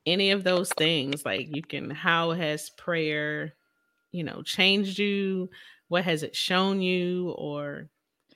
[0.09, 3.55] any of those things like you can how has prayer
[4.11, 5.51] you know changed you?
[5.89, 7.31] What has it shown you?
[7.31, 7.89] Or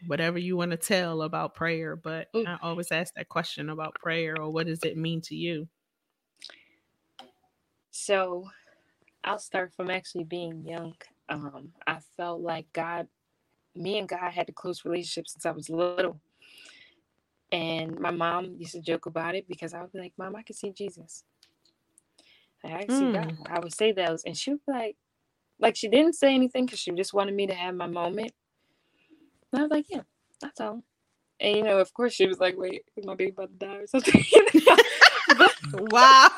[0.07, 2.45] whatever you want to tell about prayer but Ooh.
[2.45, 5.69] i always ask that question about prayer or what does it mean to you?
[7.93, 8.49] So
[9.25, 10.95] i'll start from actually being young.
[11.29, 13.07] Um i felt like god
[13.75, 16.21] me and god had a close relationship since i was little.
[17.53, 20.43] And my mom used to joke about it because i would be like mom i
[20.43, 21.23] can see jesus
[22.65, 23.39] I actually mm.
[23.39, 24.97] got I would say those, and she was like,
[25.59, 28.33] like she didn't say anything because she just wanted me to have my moment.
[29.53, 30.03] And I was like, yeah,
[30.41, 30.83] that's all.
[31.41, 33.77] And you know, of course, she was like, wait, is my baby about to die
[33.77, 34.25] or something?
[35.91, 36.31] wow.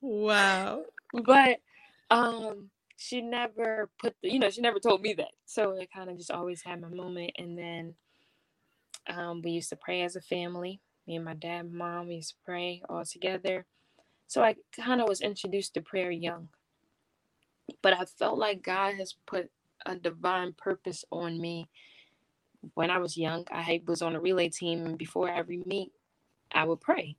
[0.00, 0.82] wow.
[1.24, 1.60] But
[2.10, 5.30] um she never put the, you know, she never told me that.
[5.46, 7.30] So I kind of just always had my moment.
[7.38, 7.94] And then
[9.08, 10.80] um, we used to pray as a family.
[11.08, 13.64] Me and my dad and mom used to pray all together.
[14.26, 16.50] So I kind of was introduced to prayer young.
[17.80, 19.50] But I felt like God has put
[19.86, 21.70] a divine purpose on me
[22.74, 23.46] when I was young.
[23.50, 25.92] I was on a relay team, and before every meet,
[26.52, 27.16] I would pray.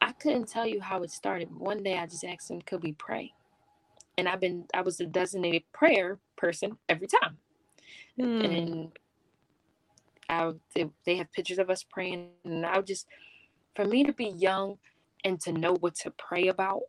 [0.00, 1.48] I couldn't tell you how it started.
[1.52, 3.32] One day I just asked him, could we pray?
[4.16, 7.38] And I've been, I was the designated prayer person every time.
[8.20, 8.44] Mm.
[8.44, 8.92] And
[10.74, 13.06] They, they have pictures of us praying, and I just
[13.74, 14.78] for me to be young
[15.24, 16.82] and to know what to pray about,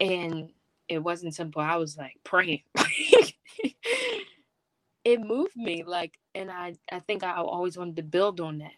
[0.00, 0.50] and
[0.88, 1.62] it wasn't simple.
[1.62, 2.62] I was like praying.
[5.04, 8.72] it moved me like, and I I think I always wanted to build on that.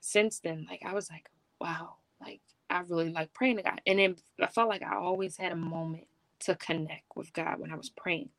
[0.00, 1.28] Since then, like I was like,
[1.60, 5.36] wow, like I really like praying to God, and then I felt like I always
[5.36, 6.06] had a moment
[6.40, 8.30] to connect with God when I was praying.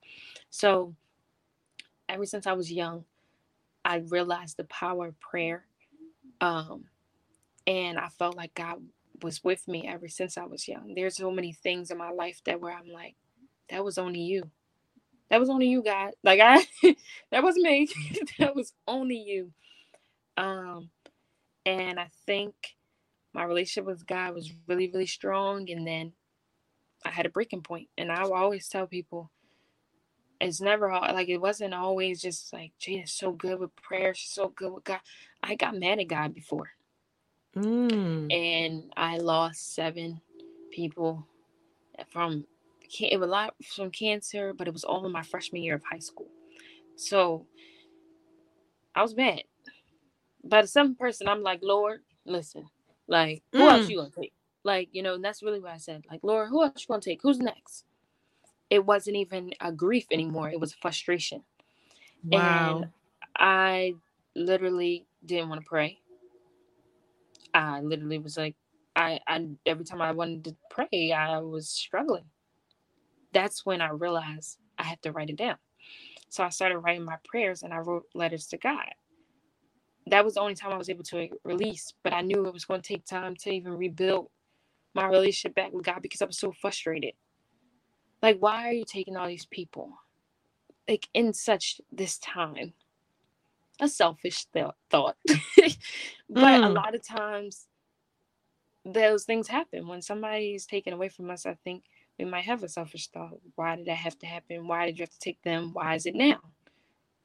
[0.50, 0.96] So
[2.10, 3.06] ever since I was young,
[3.86, 5.66] I realized the power of prayer.
[6.42, 6.86] Um,
[7.68, 8.80] and I felt like God
[9.22, 10.94] was with me ever since I was young.
[10.96, 13.16] There's so many things in my life that where I'm like,
[13.70, 14.52] that was only you.
[15.32, 16.12] That was only you, God.
[16.24, 16.66] Like I
[17.32, 17.90] that was me.
[18.40, 19.52] that was only you.
[20.38, 20.90] Um
[21.66, 22.56] and I think
[23.34, 25.70] my relationship with God was really, really strong.
[25.72, 26.14] And then
[27.06, 27.90] I had a breaking point.
[27.98, 29.32] And I always tell people
[30.44, 34.50] it's never like it wasn't always just like Jada's so good with prayer, she's so
[34.56, 35.00] good with God.
[35.42, 36.70] I got mad at God before.
[37.56, 38.34] Mm.
[38.34, 40.22] And I lost seven
[40.72, 41.28] people
[42.12, 42.46] from
[43.00, 45.84] it was a lot from cancer, but it was all in my freshman year of
[45.84, 46.28] high school.
[46.96, 47.48] So
[48.96, 49.44] I was mad.
[50.44, 52.66] But some person, I'm like, Lord, listen,
[53.08, 53.72] like, who mm.
[53.72, 54.34] else you gonna take?
[54.64, 56.04] Like, you know, and that's really what I said.
[56.10, 57.22] Like, Lord, who else you gonna take?
[57.22, 57.86] Who's next?
[58.74, 60.50] It wasn't even a grief anymore.
[60.50, 61.44] It was a frustration.
[62.24, 62.82] Wow.
[62.82, 62.90] And
[63.38, 63.96] I
[64.36, 66.00] literally didn't want to pray.
[67.54, 68.56] I literally was like,
[68.96, 72.26] I, I every time I wanted to pray, I was struggling.
[73.34, 75.58] That's when I realized I had to write it down.
[76.30, 78.86] So I started writing my prayers and I wrote letters to God.
[80.08, 82.66] That was the only time I was able to release, but I knew it was
[82.66, 84.30] going to take time to even rebuild
[84.96, 87.14] my relationship back with God because I was so frustrated.
[88.24, 89.92] Like, why are you taking all these people?
[90.88, 92.74] Like, in such this time.
[93.82, 95.18] A selfish th- thought.
[95.28, 96.66] but mm.
[96.66, 97.68] a lot of times,
[98.86, 101.46] those things happen when somebody is taken away from us.
[101.46, 101.84] I think
[102.18, 103.40] we might have a selfish thought.
[103.56, 104.68] Why did that have to happen?
[104.68, 105.72] Why did you have to take them?
[105.74, 106.40] Why is it now?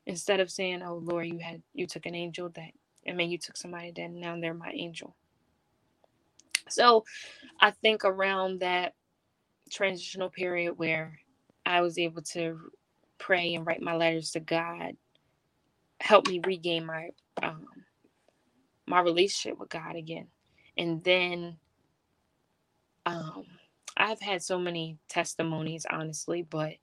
[0.07, 2.71] Instead of saying, "Oh Lord, you had you took an angel that,
[3.07, 5.15] I mean, you took somebody that now they're my angel."
[6.69, 7.05] So,
[7.61, 8.95] I think around that
[9.69, 11.21] transitional period where
[11.67, 12.61] I was able to
[13.19, 14.97] pray and write my letters to God,
[16.01, 17.11] helped me regain my
[17.43, 17.67] um,
[18.87, 20.29] my relationship with God again,
[20.77, 21.59] and then
[23.07, 23.45] um
[23.97, 26.75] I've had so many testimonies, honestly, but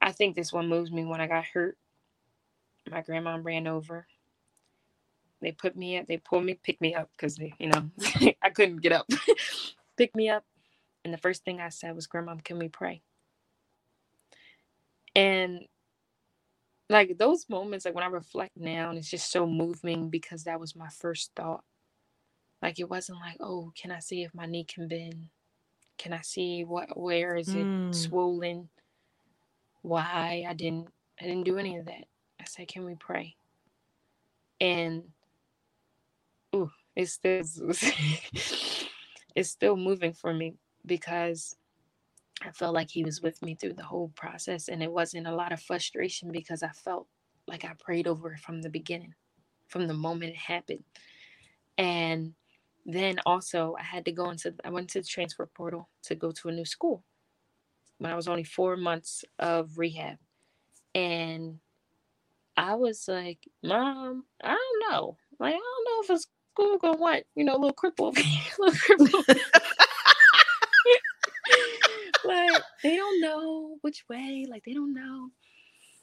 [0.00, 1.78] I think this one moves me when I got hurt.
[2.90, 4.06] My grandma ran over.
[5.40, 7.90] They put me up, they pulled me, picked me up because, they, you know,
[8.42, 9.06] I couldn't get up.
[9.96, 10.44] picked me up.
[11.04, 13.02] And the first thing I said was, Grandma, can we pray?
[15.14, 15.66] And
[16.88, 20.60] like those moments, like when I reflect now, and it's just so moving because that
[20.60, 21.64] was my first thought.
[22.60, 25.26] Like it wasn't like, oh, can I see if my knee can bend?
[25.98, 27.94] Can I see what where is it mm.
[27.94, 28.68] swollen?
[29.82, 30.88] Why I didn't
[31.20, 32.04] I didn't do any of that.
[32.40, 33.34] I said, Can we pray?
[34.60, 35.02] And
[36.54, 37.42] ooh, it's still
[39.34, 40.54] it's still moving for me
[40.86, 41.56] because
[42.42, 45.34] I felt like he was with me through the whole process and it wasn't a
[45.34, 47.06] lot of frustration because I felt
[47.46, 49.14] like I prayed over it from the beginning,
[49.68, 50.84] from the moment it happened.
[51.78, 52.34] And
[52.84, 56.32] then also I had to go into I went to the transfer portal to go
[56.32, 57.04] to a new school
[57.98, 60.18] when I was only four months of rehab.
[60.94, 61.60] And
[62.56, 65.16] I was like, Mom, I don't know.
[65.38, 68.14] Like, I don't know if a school gonna want, you know, a little cripple,
[68.58, 69.40] little cripple.
[72.24, 75.30] like they don't know which way, like they don't know.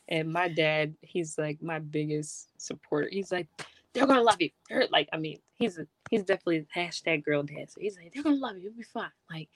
[0.08, 3.10] And my dad, he's like my biggest supporter.
[3.12, 3.48] He's like,
[3.94, 4.50] they're gonna love you.
[4.70, 7.70] They're, like, I mean, he's a, he's definitely hashtag girl dad.
[7.70, 8.64] So he's like, they're gonna love you.
[8.64, 9.12] You'll be fine.
[9.30, 9.50] Like,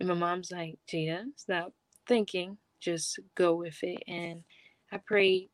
[0.00, 1.72] and my mom's like, Gina, stop
[2.06, 2.58] thinking.
[2.80, 4.02] Just go with it.
[4.06, 4.42] And
[4.92, 5.50] I prayed,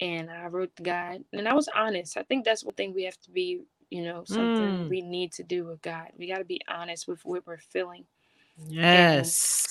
[0.00, 2.16] and I wrote to God, and I was honest.
[2.16, 3.62] I think that's one thing we have to be.
[3.90, 4.88] You know, something mm.
[4.88, 6.10] we need to do with God.
[6.16, 8.04] We got to be honest with what we're feeling.
[8.68, 9.66] Yes.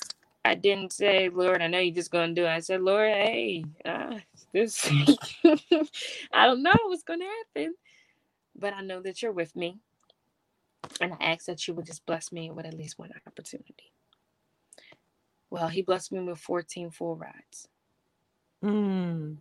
[0.45, 2.49] I didn't say, Lord, I know you're just gonna do it.
[2.49, 4.19] I said, Lord, hey, uh,
[4.53, 4.85] this
[6.33, 7.75] I don't know what's gonna happen,
[8.55, 9.79] but I know that you're with me.
[11.01, 13.91] And I ask that you would just bless me with at least one opportunity.
[15.49, 17.67] Well, he blessed me with 14 full rides.
[18.63, 19.37] Mm.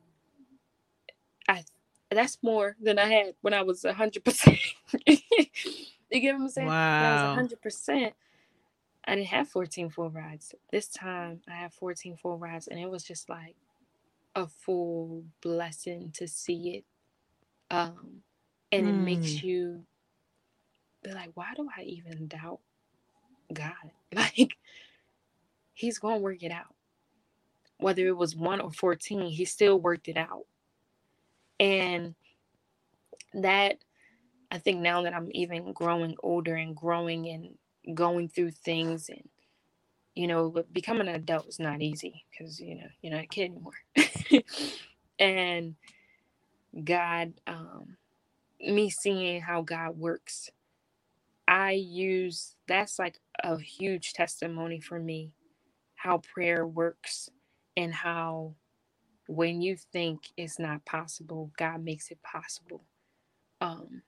[1.49, 1.64] I
[2.11, 4.59] that's more than I had when I was hundred percent.
[6.11, 6.68] You get what I'm saying?
[6.68, 6.96] Wow.
[6.96, 8.14] When I was hundred percent.
[9.09, 10.54] I didn't have 14 full rides.
[10.70, 13.56] This time I have 14 full rides, and it was just like
[14.34, 16.84] a full blessing to see it.
[17.74, 18.22] Um,
[18.70, 18.90] and mm.
[18.90, 19.46] it makes hmm.
[19.46, 19.82] you
[21.02, 22.61] be like, why do I even doubt
[23.52, 23.72] God?
[24.14, 24.56] Like,
[25.74, 26.74] He's going to work it out.
[27.78, 30.44] Whether it was one or 14, He still worked it out.
[31.61, 32.14] And
[33.32, 33.78] that,
[34.50, 37.54] I think now that I'm even growing older and growing and
[37.95, 39.28] going through things and
[40.14, 43.53] you know becoming an adult is not easy because you know you're not a kid
[43.53, 43.74] anymore.
[45.20, 45.76] And
[46.84, 47.97] god um
[48.61, 50.51] me seeing how god works
[51.49, 55.32] i use that's like a huge testimony for me
[55.97, 57.30] how prayer works
[57.76, 58.55] and how
[59.28, 62.84] when you think it's not possible god makes it possible.
[63.61, 64.03] Um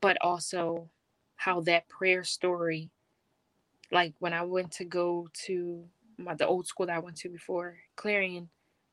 [0.00, 0.90] but also
[1.36, 2.90] how that prayer story,
[3.92, 5.84] like when I went to go to
[6.18, 8.48] my, the old school that I went to before Clarion,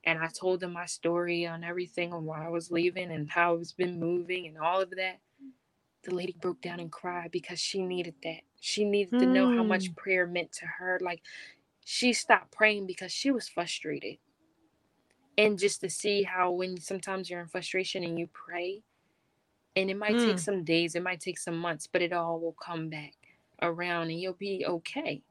[0.06, 3.56] and I told them my story on everything on why I was leaving and how
[3.56, 5.20] it's been moving and all of that.
[6.04, 8.42] The lady broke down and cried because she needed that.
[8.60, 9.94] She needed to know how much hmm.
[9.94, 11.00] prayer meant to her.
[11.02, 11.22] Like
[11.86, 14.18] she stopped praying because she was frustrated.
[15.38, 18.84] and just to see how when sometimes you're in frustration and you pray
[19.76, 20.26] and it might mm.
[20.26, 23.14] take some days it might take some months but it all will come back
[23.62, 25.22] around and you'll be okay.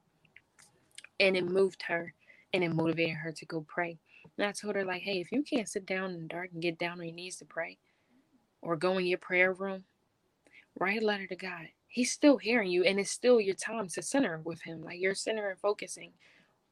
[1.19, 2.15] And it moved her
[2.55, 3.99] and it motivated her to go pray.
[4.39, 6.63] And i told her like hey if you can't sit down in the dark and
[6.63, 7.79] get down on your knees to pray
[8.63, 9.85] or go in your prayer room
[10.79, 11.69] write a letter to god.
[11.89, 14.83] He's still hearing you and it's still your time to center with him.
[14.83, 16.13] Like you're centering focusing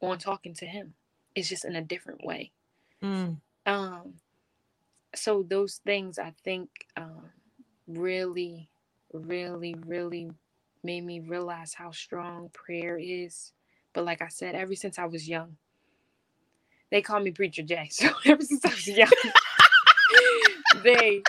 [0.00, 0.94] on talking to him.
[1.34, 2.52] It's just in a different way.
[3.02, 3.36] Mm.
[3.66, 4.14] um
[5.14, 7.30] so those things i think um
[7.88, 8.70] really
[9.12, 10.30] really really
[10.84, 13.52] made me realize how strong prayer is.
[13.94, 15.56] But like i said ever since i was young
[16.90, 17.88] they call me preacher jay.
[17.92, 19.10] So ever since i was young
[20.84, 21.22] they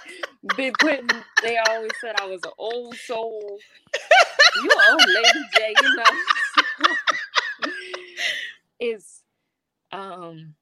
[0.57, 1.07] been putting
[1.43, 3.57] they always said i was an old soul.
[4.64, 6.03] You old lady jay you know.
[8.80, 9.24] Is
[9.91, 10.55] um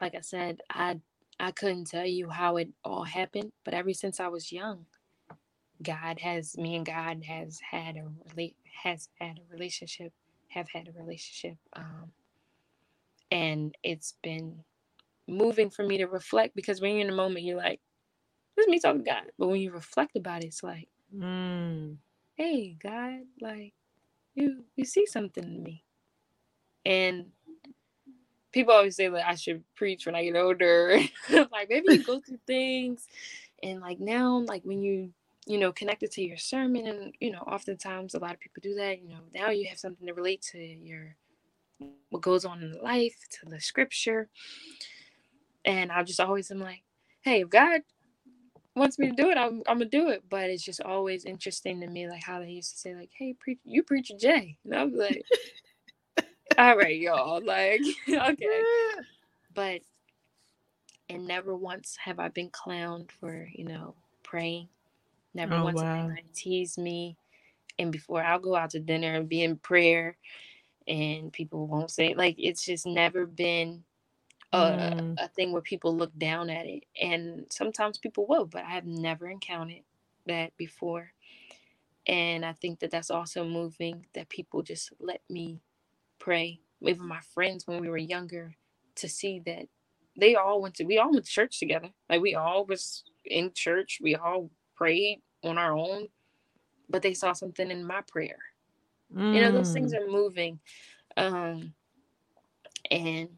[0.00, 1.00] like I said, I
[1.40, 4.86] I couldn't tell you how it all happened, but ever since I was young,
[5.82, 8.50] God has me and God has had a
[8.82, 10.12] has had a relationship,
[10.48, 12.12] have had a relationship, um,
[13.30, 14.64] and it's been
[15.28, 17.80] moving for me to reflect because when you're in the moment, you're like,
[18.56, 21.98] "This is me talking to God," but when you reflect about it, it's like, mm.
[22.36, 23.74] "Hey, God, like
[24.34, 25.84] you you see something in me,"
[26.84, 27.32] and
[28.52, 30.98] people always say that I should preach when I get older.
[31.30, 33.06] like maybe you go through things
[33.62, 35.10] and like now, like when you,
[35.46, 38.74] you know, connected to your sermon and you know, oftentimes a lot of people do
[38.76, 41.16] that, you know, now you have something to relate to your
[42.10, 44.28] what goes on in life, to the scripture.
[45.64, 46.82] And I just always am like,
[47.20, 47.82] hey, if God
[48.74, 50.22] wants me to do it, I'm, I'm gonna do it.
[50.28, 53.34] But it's just always interesting to me, like how they used to say, like, "Hey,
[53.38, 55.22] preach, you preach a J," and I'm like,
[56.56, 57.44] all right, y'all.
[57.44, 58.62] Like, okay.
[59.54, 59.80] But
[61.08, 64.68] and never once have I been clowned for, you know, praying.
[65.34, 65.84] Never oh, once wow.
[65.84, 67.16] have anyone teased me.
[67.76, 70.16] And before I'll go out to dinner and be in prayer
[70.86, 73.84] and people won't say like it's just never been
[74.52, 75.14] a, mm.
[75.18, 76.84] a thing where people look down at it.
[77.00, 79.82] And sometimes people will, but I have never encountered
[80.26, 81.12] that before.
[82.06, 85.60] And I think that that's also moving that people just let me
[86.18, 88.54] pray, even my friends when we were younger,
[88.96, 89.66] to see that
[90.18, 91.88] they all went to we all went to church together.
[92.08, 93.98] Like we all was in church.
[94.02, 96.08] We all prayed on our own,
[96.88, 98.38] but they saw something in my prayer.
[99.14, 99.34] Mm.
[99.34, 100.00] You know, those things mm.
[100.00, 100.60] are moving.
[101.16, 101.74] Um
[102.90, 103.28] and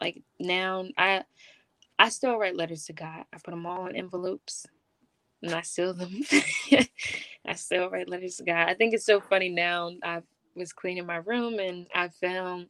[0.00, 1.24] like now I
[1.98, 3.24] I still write letters to God.
[3.32, 4.66] I put them all in envelopes
[5.42, 6.22] and I seal them.
[7.46, 8.68] I still write letters to God.
[8.68, 9.90] I think it's so funny now.
[10.02, 10.24] I've
[10.54, 12.66] was cleaning my room and I found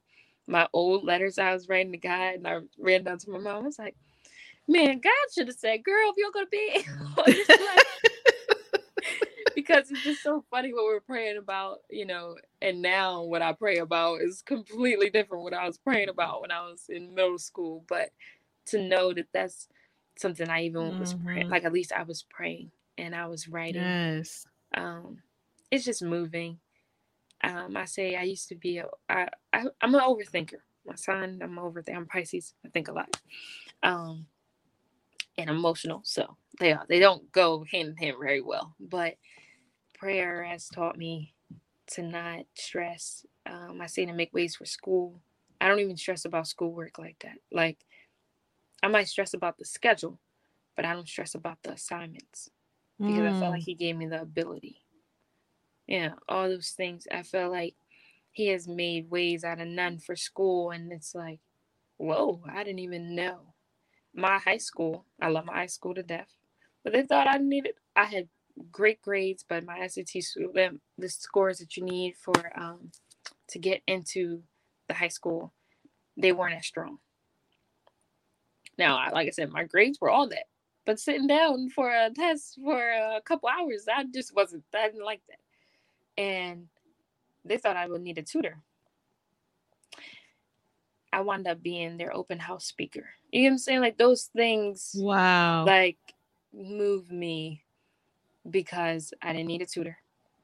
[0.47, 3.63] my old letters I was writing to God and I read down to my mom.
[3.63, 3.97] I was like,
[4.69, 6.85] man, God should have said, girl, if you're going to be.
[9.55, 13.53] because it's just so funny what we're praying about, you know, and now what I
[13.53, 17.39] pray about is completely different what I was praying about when I was in middle
[17.39, 17.85] school.
[17.89, 18.11] But
[18.67, 19.69] to know that that's
[20.17, 21.01] something I even mm-hmm.
[21.01, 23.83] was praying, like at least I was praying and I was writing.
[23.83, 24.47] Yes.
[24.75, 25.19] Um,
[25.71, 26.59] it's just moving
[27.43, 30.59] um, I say I used to be a, I, I, I'm an overthinker.
[30.87, 31.97] My sun, I'm over there.
[31.97, 32.55] I'm Pisces.
[32.65, 33.17] I think a lot.
[33.83, 34.27] Um,
[35.39, 36.03] and emotional.
[36.05, 38.75] So they are, they don't go hand in hand very well.
[38.79, 39.15] But
[39.95, 41.35] prayer has taught me
[41.93, 43.25] to not stress.
[43.47, 45.21] Um, I say to make ways for school.
[45.61, 47.39] I don't even stress about schoolwork like that.
[47.53, 47.79] Like
[48.83, 50.19] I might stress about the schedule,
[50.77, 52.51] but I don't stress about the assignments
[52.99, 53.37] because mm.
[53.37, 53.67] I felt like mm.
[53.67, 54.83] he gave me the ability
[55.91, 57.07] yeah, all those things.
[57.13, 57.75] I feel like
[58.31, 61.41] he has made ways out of none for school, and it's like,
[61.99, 63.55] whoa, I didn't even know.
[64.15, 66.33] My high school, I love my high school to death,
[66.85, 67.75] but they thought I needed.
[67.97, 68.29] I had
[68.71, 70.11] great grades, but my SAT
[70.97, 72.93] the scores that you need for um
[73.49, 74.45] to get into
[74.87, 75.53] the high school,
[76.17, 76.99] they weren't as strong.
[78.79, 80.47] Now, like I said, my grades were all that,
[80.87, 84.65] but sitting down for a test for a couple hours, I just wasn't.
[84.75, 85.39] I didn't like that
[86.21, 86.67] and
[87.47, 88.59] they thought I would need a tutor.
[91.13, 93.09] I wound up being their open house speaker.
[93.33, 93.81] You know what I'm saying?
[93.81, 95.99] Like those things wow like
[96.53, 97.65] move me
[98.49, 99.97] because I didn't need a tutor.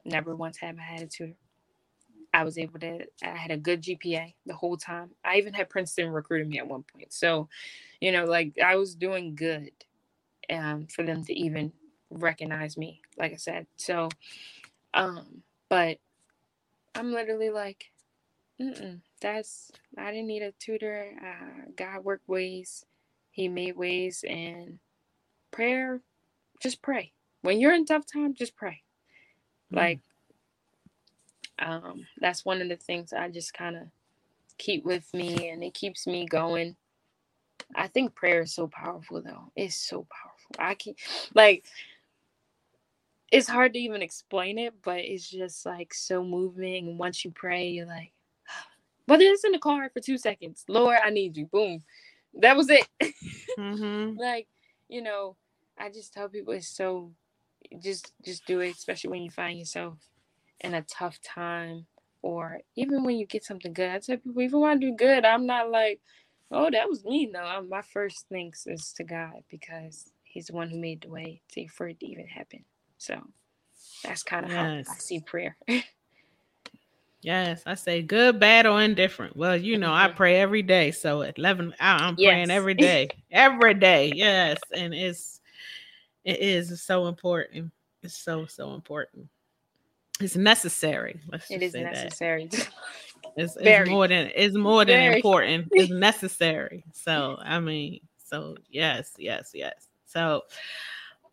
[0.05, 1.35] Never once have I had a tutor.
[2.33, 5.11] I was able to I had a good GPA the whole time.
[5.25, 7.13] I even had Princeton recruiting me at one point.
[7.13, 7.49] So,
[8.01, 9.71] you know, like I was doing good
[10.49, 11.73] um for them to even
[12.11, 13.67] recognize me, like I said.
[13.77, 14.09] So
[14.95, 15.99] um but
[16.95, 17.87] I'm literally like,
[18.61, 19.01] Mm-mm.
[19.21, 21.13] that's I didn't need a tutor.
[21.23, 22.85] Uh, God worked ways,
[23.31, 24.79] He made ways, and
[25.53, 26.01] prayer.
[26.63, 27.13] Just pray
[27.43, 28.35] when you're in tough time.
[28.35, 28.83] Just pray.
[29.75, 29.77] Mm.
[29.77, 30.01] Like,
[31.61, 33.83] um, that's one of the things I just kind of
[34.59, 36.77] keep with me, and it keeps me going.
[37.77, 39.53] I think prayer is so powerful, though.
[39.57, 40.57] It's so powerful.
[40.59, 40.95] I can
[41.35, 41.65] like
[43.33, 46.89] it's hard to even explain it, but it's just like so moving.
[46.89, 48.13] And once you pray, you're like,
[49.07, 51.47] whether it's in the car for two seconds, Lord, I need you.
[51.47, 51.83] Boom.
[52.35, 52.87] That was it.
[53.59, 54.19] Mm-hmm.
[54.19, 54.49] like,
[54.87, 55.35] you know,
[55.79, 57.15] I just tell people it's so
[57.81, 59.97] just just do it, especially when you find yourself
[60.61, 61.87] in a tough time
[62.21, 63.89] or even when you get something good.
[63.89, 66.01] I tell people even when I do good, I'm not like,
[66.51, 67.31] oh, that was me.
[67.33, 71.09] No, I'm, my first thanks is to God because He's the one who made the
[71.09, 72.65] way to, for it to even happen.
[72.99, 73.21] So
[74.03, 74.87] that's kind of yes.
[74.87, 75.57] how I see prayer.
[77.23, 79.37] yes, I say good, bad, or indifferent.
[79.37, 80.17] Well, you know, I mm-hmm.
[80.17, 80.91] pray every day.
[80.91, 82.31] So at 11, I'm yes.
[82.31, 84.13] praying every day, every day.
[84.15, 84.59] Yes.
[84.73, 85.41] And it's,
[86.25, 87.73] it is so important.
[88.03, 89.29] It's so, so important.
[90.21, 91.21] It's necessary.
[91.31, 92.45] Let's it is necessary.
[92.45, 92.69] It's,
[93.57, 95.17] it's, more than it's more than Very.
[95.17, 95.69] important.
[95.73, 96.85] It's necessary.
[96.93, 99.89] So I mean, so yes, yes, yes.
[100.07, 100.45] So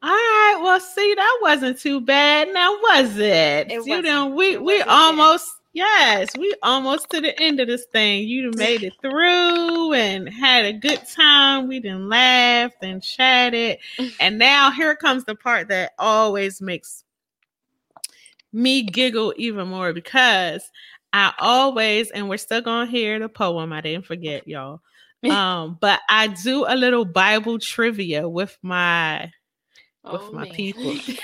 [0.03, 0.59] all right.
[0.61, 2.49] Well, see, that wasn't too bad.
[2.51, 3.71] Now, was it?
[3.71, 8.27] it you know, we we almost yes, we almost to the end of this thing.
[8.27, 11.69] You made it through and had a good time.
[11.69, 13.77] We didn't laugh and chatted,
[14.19, 17.05] and now here comes the part that always makes
[18.51, 20.69] me giggle even more because
[21.13, 23.71] I always and we're still gonna hear the poem.
[23.71, 24.81] I didn't forget, y'all.
[25.23, 29.31] Um, but I do a little Bible trivia with my
[30.03, 30.53] with oh, my man.
[30.53, 30.95] people.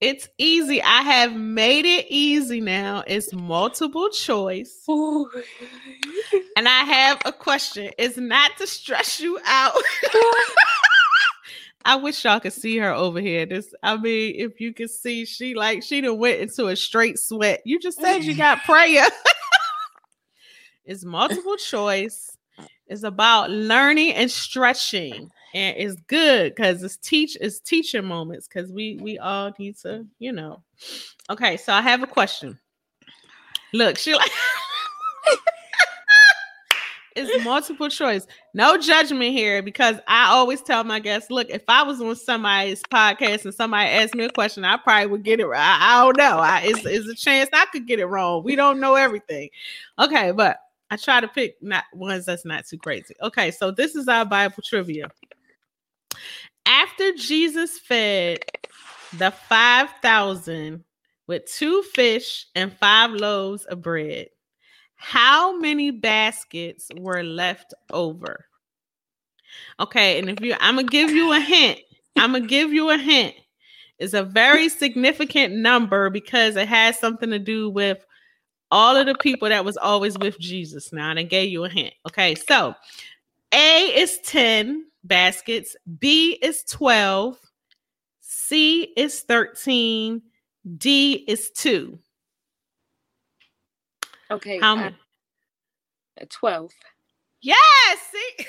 [0.00, 0.80] it's easy.
[0.82, 3.02] I have made it easy now.
[3.06, 4.84] It's multiple choice.
[4.88, 5.28] Ooh.
[6.56, 7.90] And I have a question.
[7.98, 9.74] It's not to stress you out.
[11.84, 13.46] I wish y'all could see her over here.
[13.46, 17.16] This, I mean, if you could see, she like she done went into a straight
[17.16, 17.62] sweat.
[17.64, 19.06] You just said you got prayer.
[20.84, 22.35] it's multiple choice
[22.88, 28.70] is about learning and stretching and it's good because it's teach it's teaching moments because
[28.70, 30.62] we we all need to you know.
[31.30, 32.58] Okay so i have a question.
[33.72, 34.30] Look she like
[37.16, 38.26] it's multiple choice.
[38.52, 42.82] No judgment here because i always tell my guests look if i was on somebody's
[42.82, 46.04] podcast and somebody asked me a question i probably would get it right i, I
[46.04, 46.38] don't know.
[46.38, 48.44] I, it's, it's a chance i could get it wrong.
[48.44, 49.48] We don't know everything.
[49.98, 50.60] Okay but
[50.90, 53.14] I try to pick not ones that's not too crazy.
[53.22, 55.10] Okay, so this is our Bible trivia.
[56.64, 58.38] After Jesus fed
[59.12, 60.84] the 5,000
[61.26, 64.28] with two fish and five loaves of bread,
[64.94, 68.46] how many baskets were left over?
[69.78, 71.80] Okay, and if you, I'm gonna give you a hint.
[72.16, 73.34] I'm gonna give you a hint.
[73.98, 78.04] It's a very significant number because it has something to do with
[78.70, 80.92] all of the people that was always with Jesus.
[80.92, 81.94] Now, and I gave you a hint.
[82.08, 82.74] Okay, so
[83.52, 87.38] A is 10 baskets, B is 12,
[88.20, 90.22] C is 13,
[90.76, 91.98] D is 2.
[94.30, 94.58] Okay.
[94.58, 94.96] How uh, many?
[96.20, 96.72] Uh, 12.
[97.42, 97.98] Yes.
[98.10, 98.46] See?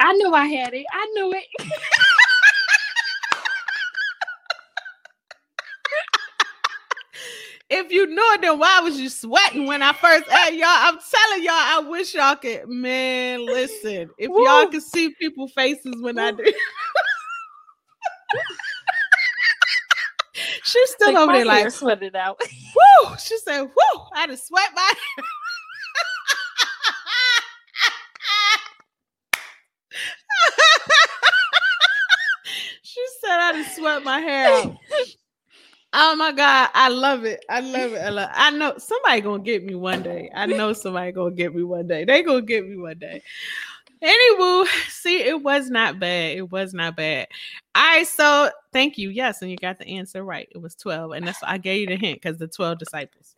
[0.00, 0.86] I knew I had it.
[0.90, 1.44] I knew it.
[7.70, 10.66] if you knew it, then why was you sweating when I first asked y'all?
[10.66, 12.68] I'm telling y'all, I wish y'all could.
[12.68, 14.44] Man, listen, if Woo.
[14.44, 16.22] y'all could see people faces when Woo.
[16.22, 16.44] I do.
[20.62, 22.40] She's still like over there like sweated out.
[22.74, 23.16] Woo!
[23.18, 24.92] She said, "Woo!" I had to sweat my.
[32.82, 34.77] she said I had to sweat my hair out.
[35.92, 37.44] Oh my God, I love it.
[37.48, 37.98] I love it.
[37.98, 40.30] I, love, I know somebody gonna get me one day.
[40.34, 42.04] I know somebody gonna get me one day.
[42.04, 43.22] They gonna get me one day.
[44.02, 46.36] Anywho, see, it was not bad.
[46.36, 47.26] It was not bad.
[47.74, 49.10] All right, so thank you.
[49.10, 50.48] Yes, and you got the answer right.
[50.52, 53.34] It was 12, and that's why I gave you the hint because the 12 disciples.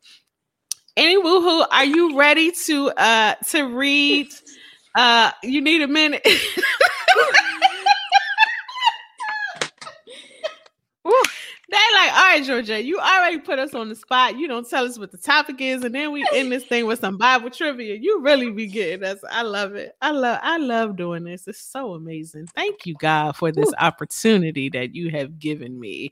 [0.97, 4.29] Anywho, who are you ready to uh to read?
[4.93, 6.27] Uh you need a minute.
[11.71, 14.39] They like, all right, Georgia, you already put us on the spot.
[14.39, 17.01] You don't tell us what the topic is, and then we end this thing with
[17.01, 17.97] some Bible trivia.
[17.97, 19.19] You really be getting us.
[19.31, 19.97] I love it.
[20.01, 21.49] I love I love doing this.
[21.49, 22.47] It's so amazing.
[22.55, 26.11] Thank you, God, for this opportunity that you have given me.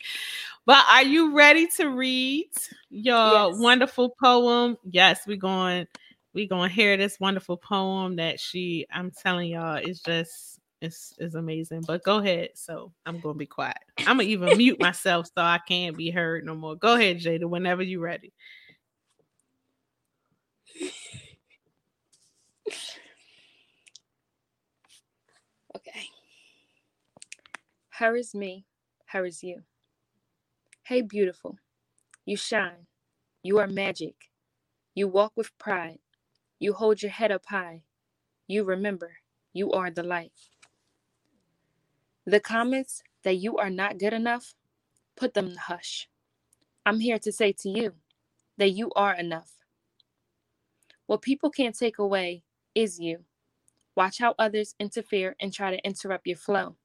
[0.66, 2.51] But are you ready to read
[2.90, 3.59] your yes.
[3.59, 4.77] wonderful poem?
[4.90, 5.86] Yes, we're going
[6.35, 11.35] we gonna hear this wonderful poem that she i'm telling y'all is just it's is
[11.35, 13.79] amazing but go ahead so i'm gonna be quiet.
[13.99, 16.77] I'm gonna even mute myself so i can't be heard no more.
[16.77, 18.33] Go ahead jada whenever you're ready.
[25.77, 26.09] Okay.
[27.91, 28.65] Her is me
[29.07, 29.63] her is you.
[30.85, 31.59] Hey beautiful.
[32.25, 32.87] You shine.
[33.43, 34.15] You are magic.
[34.95, 35.99] You walk with pride.
[36.59, 37.83] You hold your head up high.
[38.47, 39.11] You remember.
[39.53, 40.33] You are the light.
[42.29, 44.55] The comments that you are not good enough,
[45.17, 46.09] put them in the hush.
[46.87, 47.95] I'm here to say to you
[48.59, 49.53] that you are enough.
[51.07, 52.45] What people can't take away
[52.75, 53.25] is you.
[53.97, 56.77] Watch how others interfere and try to interrupt your flow.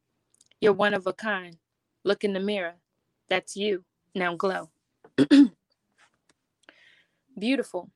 [0.62, 1.58] You're one of a kind.
[2.04, 2.76] Look in the mirror.
[3.30, 3.86] That's you.
[4.16, 4.72] Now glow.
[7.40, 7.92] Beautiful.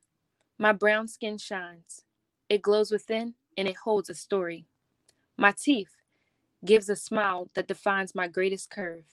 [0.58, 2.04] My brown skin shines.
[2.48, 4.66] It glows within and it holds a story.
[5.38, 5.97] My teeth
[6.64, 9.04] gives a smile that defines my greatest curve.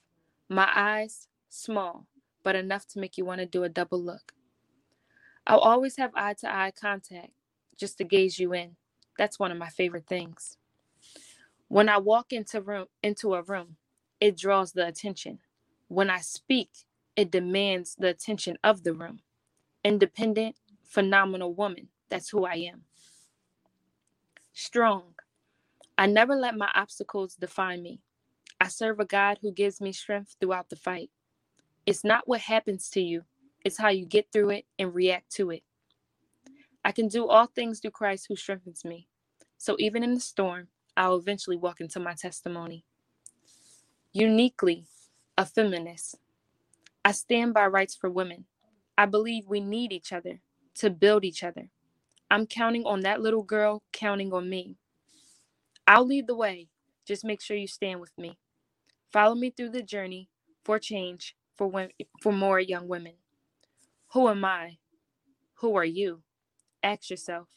[0.50, 2.08] My eyes, small,
[2.44, 4.34] but enough to make you want to do a double look.
[5.48, 7.32] I'll always have eye to eye contact
[7.78, 8.78] just to gaze you in.
[9.18, 10.58] That's one of my favorite things.
[11.70, 13.78] When I walk into room into a room,
[14.22, 15.40] it draws the attention.
[15.90, 16.70] When I speak,
[17.16, 19.22] it demands the attention of the room.
[19.84, 21.90] Independent, phenomenal woman.
[22.10, 22.84] That's who I am.
[24.54, 25.15] Strong.
[25.98, 28.02] I never let my obstacles define me.
[28.62, 31.12] I serve a God who gives me strength throughout the fight.
[31.86, 33.24] It's not what happens to you,
[33.66, 35.64] it's how you get through it and react to it.
[36.86, 39.08] I can do all things through Christ who strengthens me.
[39.58, 42.86] So even in the storm, I'll eventually walk into my testimony.
[44.14, 44.86] Uniquely
[45.38, 46.18] a feminist.
[47.06, 48.46] I stand by rights for women.
[48.98, 50.42] I believe we need each other
[50.76, 51.70] to build each other.
[52.32, 54.78] I'm counting on that little girl counting on me.
[55.88, 56.70] I'll lead the way.
[57.08, 58.38] Just make sure you stand with me.
[59.14, 60.30] Follow me through the journey
[60.66, 61.92] for change for women,
[62.22, 63.14] for more young women.
[64.14, 64.78] Who am I?
[65.56, 66.24] Who are you?
[66.84, 67.48] Ask yourself.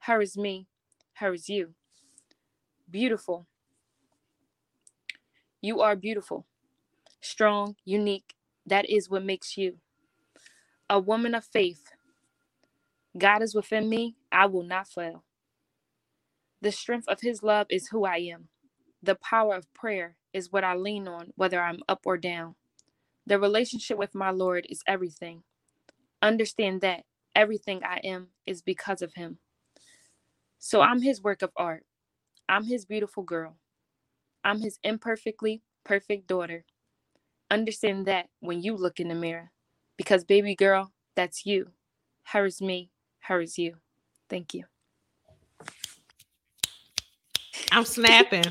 [0.00, 0.68] Her is me,
[1.14, 1.74] her is you.
[2.90, 3.46] Beautiful.
[5.62, 6.46] You are beautiful,
[7.20, 8.34] strong, unique.
[8.66, 9.78] That is what makes you.
[10.90, 11.84] A woman of faith,
[13.18, 15.24] God is within me, I will not fail.
[16.62, 18.48] The strength of his love is who I am.
[19.02, 22.56] The power of prayer is what I lean on, whether I'm up or down.
[23.26, 25.44] The relationship with my Lord is everything.
[26.22, 27.04] Understand that
[27.34, 29.38] everything I am is because of him.
[30.58, 31.84] So I'm his work of art.
[32.48, 33.56] I'm his beautiful girl.
[34.44, 36.64] I'm his imperfectly perfect daughter.
[37.50, 39.52] Understand that when you look in the mirror,
[39.96, 41.70] because baby girl, that's you.
[42.32, 42.90] Her is me.
[43.22, 43.76] Her is you.
[44.30, 44.64] Thank you.
[47.72, 48.44] I'm snapping.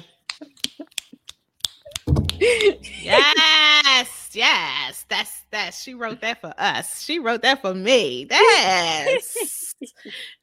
[2.40, 5.06] yes, yes.
[5.10, 5.74] That's that.
[5.74, 7.04] She wrote that for us.
[7.04, 8.28] She wrote that for me.
[8.30, 9.76] Yes.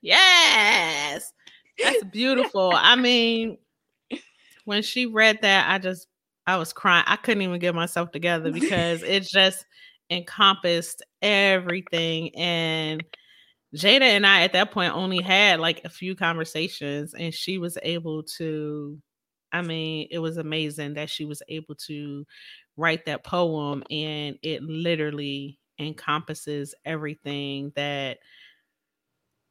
[0.00, 1.32] yes.
[1.82, 2.72] That's beautiful.
[2.74, 3.58] I mean,
[4.64, 6.08] when she read that, I just
[6.46, 7.04] I was crying.
[7.06, 9.64] I couldn't even get myself together because it just
[10.10, 13.02] encompassed everything and
[13.74, 17.76] Jada and I at that point only had like a few conversations, and she was
[17.82, 18.98] able to.
[19.52, 22.26] I mean, it was amazing that she was able to
[22.76, 28.18] write that poem, and it literally encompasses everything that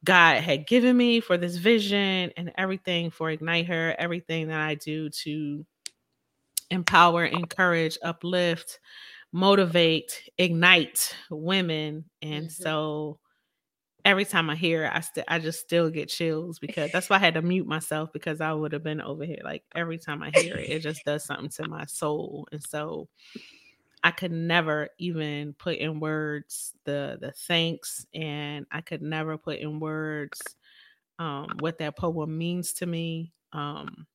[0.04, 4.74] God had given me for this vision and everything for Ignite Her, everything that I
[4.74, 5.64] do to
[6.70, 8.80] empower, encourage, uplift,
[9.32, 12.04] motivate, ignite women.
[12.20, 12.62] And mm-hmm.
[12.62, 13.18] so
[14.04, 17.16] every time I hear it, I still I just still get chills because that's why
[17.16, 19.40] I had to mute myself because I would have been over here.
[19.44, 22.48] Like every time I hear it, it just does something to my soul.
[22.52, 23.08] And so
[24.02, 29.58] I could never even put in words the the thanks and I could never put
[29.58, 30.56] in words
[31.18, 33.34] um what that poem means to me.
[33.52, 34.06] Um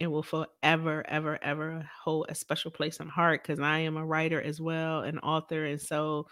[0.00, 4.04] it will forever, ever, ever hold a special place in heart because I am a
[4.06, 5.64] writer as well, an author.
[5.64, 6.26] And so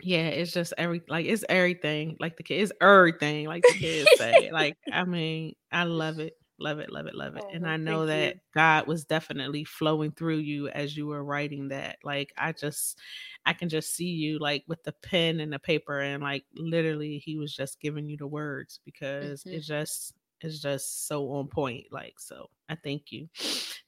[0.00, 2.16] yeah, it's just every like it's everything.
[2.20, 4.50] Like the kids, everything, like the kids say.
[4.52, 6.34] like, I mean, I love it.
[6.60, 7.44] Love it, love it, love it.
[7.44, 8.40] Oh, and I know that you.
[8.54, 11.98] God was definitely flowing through you as you were writing that.
[12.02, 12.98] Like I just
[13.46, 17.18] I can just see you like with the pen and the paper and like literally
[17.18, 19.52] he was just giving you the words because Mhm.
[19.52, 21.86] it just it's just so on point.
[21.92, 23.28] Like so I thank you.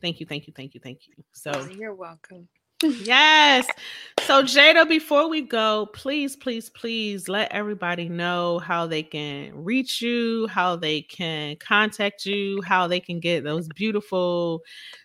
[0.01, 1.15] Thank you, thank you, thank you, thank you.
[1.33, 2.49] So Oh, you're welcome.
[2.83, 3.67] Yes.
[4.21, 10.01] So, Jada, before we go, please, please, please let everybody know how they can reach
[10.01, 14.63] you, how they can contact you, how they can get those beautiful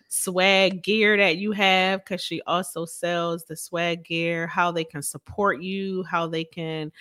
[0.08, 5.02] swag gear that you have, because she also sells the swag gear, how they can
[5.02, 6.92] support you, how they can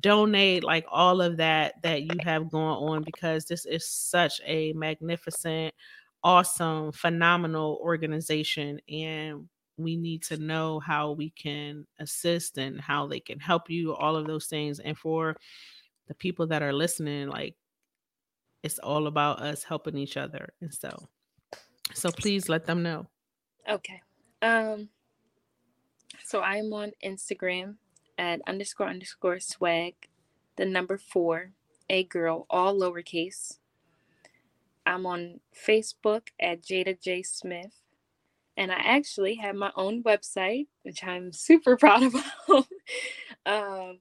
[0.00, 4.72] donate, like all of that that you have going on, because this is such a
[4.74, 5.74] magnificent,
[6.22, 8.80] awesome, phenomenal organization.
[8.88, 9.48] And
[9.82, 14.16] we need to know how we can assist and how they can help you all
[14.16, 15.36] of those things and for
[16.08, 17.54] the people that are listening like
[18.62, 21.08] it's all about us helping each other and so
[21.94, 23.06] so please let them know
[23.68, 24.02] Okay.
[24.40, 24.88] Um.
[26.24, 27.76] So I'm on Instagram
[28.18, 29.94] at underscore underscore swag,
[30.56, 31.52] the number four,
[31.88, 33.58] a girl, all lowercase.
[34.84, 37.81] I'm on Facebook at Jada J Smith,
[38.56, 42.66] and I actually have my own website, which I'm super proud about.
[43.46, 44.00] um,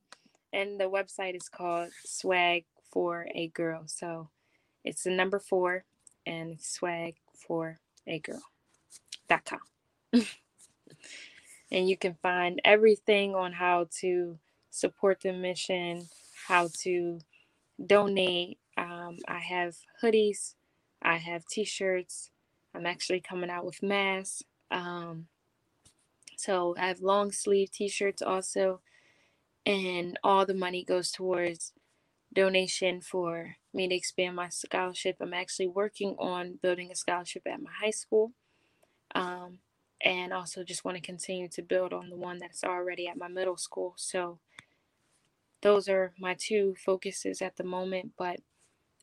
[0.53, 3.83] and the website is called Swag for a Girl.
[3.87, 4.29] So
[4.83, 5.85] it's the number four
[6.25, 8.43] and swag for a girl.
[9.29, 9.59] Dot com.
[11.71, 14.37] and you can find everything on how to
[14.71, 16.07] support the mission,
[16.47, 17.19] how to
[17.85, 18.59] donate.
[18.77, 20.55] Um, I have hoodies,
[21.01, 22.31] I have t-shirts.
[22.73, 24.43] I'm actually coming out with masks.
[24.69, 25.27] Um,
[26.37, 28.81] so I have long sleeve t-shirts also,
[29.65, 31.73] and all the money goes towards
[32.33, 35.17] donation for me to expand my scholarship.
[35.19, 38.31] I'm actually working on building a scholarship at my high school.
[39.13, 39.59] Um,
[40.03, 43.27] and also just want to continue to build on the one that's already at my
[43.27, 43.93] middle school.
[43.97, 44.39] So
[45.61, 48.13] those are my two focuses at the moment.
[48.17, 48.39] But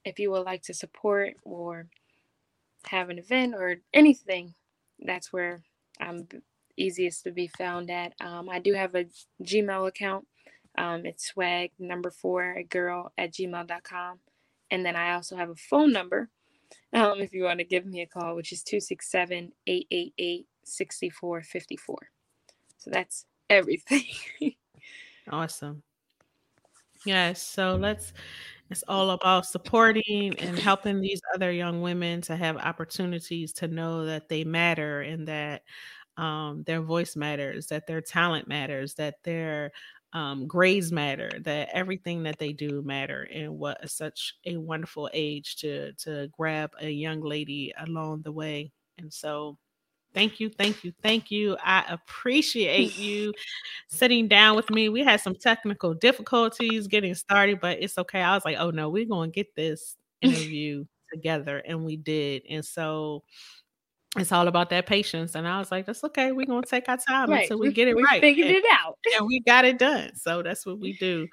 [0.04, 1.86] if you would like to support or
[2.86, 4.54] have an event or anything,
[5.00, 5.62] that's where
[6.00, 6.28] I'm
[6.76, 8.12] easiest to be found at.
[8.20, 9.06] Um, I do have a
[9.42, 10.26] Gmail account.
[10.76, 14.20] Um, it's swag number four a girl at gmail.com.
[14.70, 16.28] And then I also have a phone number
[16.92, 21.96] um, if you want to give me a call, which is 267 888 6454.
[22.76, 24.04] So that's everything.
[25.30, 25.82] awesome
[27.04, 28.12] yes so let's
[28.70, 34.04] it's all about supporting and helping these other young women to have opportunities to know
[34.06, 35.62] that they matter and that
[36.16, 39.72] um, their voice matters, that their talent matters, that their
[40.12, 43.28] um, grades matter, that everything that they do matter.
[43.32, 48.72] And what such a wonderful age to to grab a young lady along the way.
[48.98, 49.58] And so,
[50.14, 51.56] thank you, thank you, thank you.
[51.62, 53.32] I appreciate you
[53.88, 54.88] sitting down with me.
[54.88, 58.22] We had some technical difficulties getting started, but it's okay.
[58.22, 61.62] I was like, oh no, we're going to get this interview together.
[61.66, 62.42] And we did.
[62.48, 63.22] And so
[64.16, 65.34] it's all about that patience.
[65.34, 66.32] And I was like, that's okay.
[66.32, 67.42] We're going to take our time right.
[67.42, 68.20] until we, get it we right.
[68.20, 68.98] figured And- it out.
[69.16, 70.14] and we got it done.
[70.16, 71.28] So that's what we do.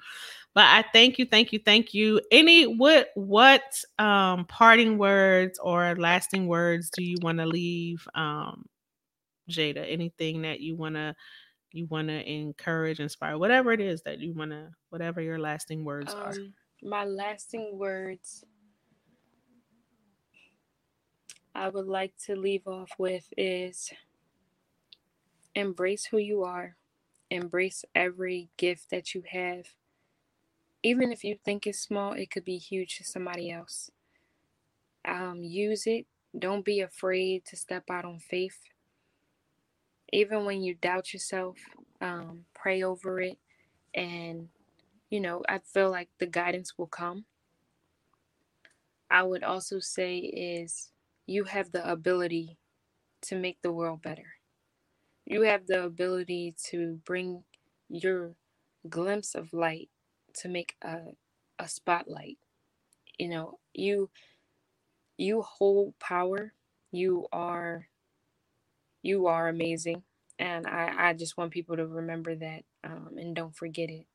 [0.56, 2.18] But I thank you, thank you, thank you.
[2.32, 3.62] Any what what
[3.98, 8.64] um parting words or lasting words do you want to leave um
[9.50, 9.84] Jada?
[9.86, 11.14] Anything that you want to
[11.72, 15.84] you want to encourage, inspire, whatever it is that you want to whatever your lasting
[15.84, 16.30] words are.
[16.30, 18.42] Um, my lasting words
[21.54, 23.90] I would like to leave off with is
[25.54, 26.76] embrace who you are,
[27.30, 29.66] embrace every gift that you have.
[30.86, 33.90] Even if you think it's small, it could be huge to somebody else.
[35.04, 36.06] Um, use it.
[36.38, 38.60] Don't be afraid to step out on faith.
[40.12, 41.56] Even when you doubt yourself,
[42.00, 43.36] um, pray over it.
[43.96, 44.48] And,
[45.10, 47.24] you know, I feel like the guidance will come.
[49.10, 50.92] I would also say is
[51.26, 52.58] you have the ability
[53.22, 54.34] to make the world better.
[55.24, 57.42] You have the ability to bring
[57.88, 58.36] your
[58.88, 59.88] glimpse of light
[60.36, 60.98] to make a,
[61.58, 62.38] a spotlight.
[63.18, 64.10] You know, you
[65.16, 66.52] you hold power.
[66.92, 67.88] You are
[69.02, 70.02] you are amazing.
[70.38, 74.06] And I, I just want people to remember that um, and don't forget it.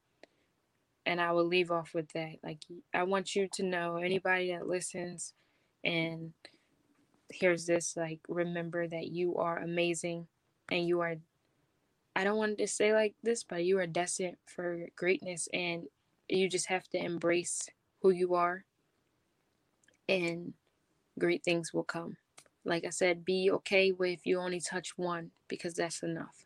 [1.06, 2.35] And I will leave off with that.
[2.43, 2.60] Like,
[2.93, 5.34] I want you to know, anybody that listens
[5.84, 6.34] and
[7.31, 10.27] hears this, like, remember that you are amazing
[10.72, 11.15] and you are,
[12.15, 15.84] I don't want to say like this, but you are destined for greatness and
[16.27, 17.69] you just have to embrace
[18.02, 18.65] who you are
[20.10, 20.53] and
[21.19, 22.18] great things will come.
[22.65, 26.45] Like I said, be okay with you only touch one because that's enough.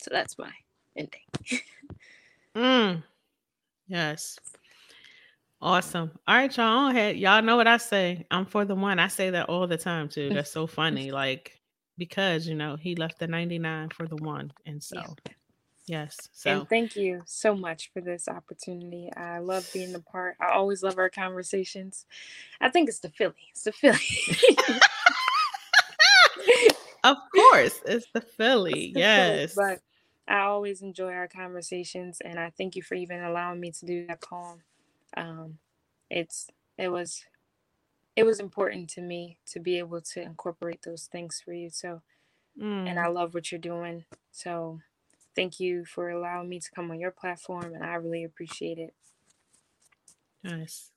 [0.00, 0.50] So that's my
[0.96, 1.20] ending.
[2.56, 3.02] mm.
[3.86, 4.38] Yes.
[5.60, 6.12] Awesome.
[6.26, 6.88] All right, y'all.
[6.88, 7.16] Ahead.
[7.16, 8.26] Y'all know what I say.
[8.30, 8.98] I'm for the one.
[8.98, 10.30] I say that all the time too.
[10.30, 11.10] That's so funny.
[11.18, 11.58] Like
[11.96, 15.32] because you know he left the 99 for the one, and so yeah.
[15.88, 16.28] Yes.
[16.32, 19.10] So and thank you so much for this opportunity.
[19.16, 20.36] I love being a part.
[20.40, 22.06] I always love our conversations.
[22.60, 23.34] I think it's the Philly.
[23.50, 23.98] It's the Philly.
[27.04, 28.86] of course, it's the Philly.
[28.86, 29.54] It's yes.
[29.54, 29.76] Philly,
[30.26, 33.86] but I always enjoy our conversations, and I thank you for even allowing me to
[33.86, 34.62] do that poem.
[35.16, 35.58] Um,
[36.10, 37.24] it's it was
[38.18, 41.70] it was important to me to be able to incorporate those things for you.
[41.70, 42.02] So,
[42.60, 42.88] mm.
[42.88, 43.14] and I mm.
[43.14, 44.04] love what you're doing.
[44.32, 44.80] So,
[45.38, 48.92] thank you for allowing me to come on your platform, and I really appreciate it.
[50.42, 50.90] Nice.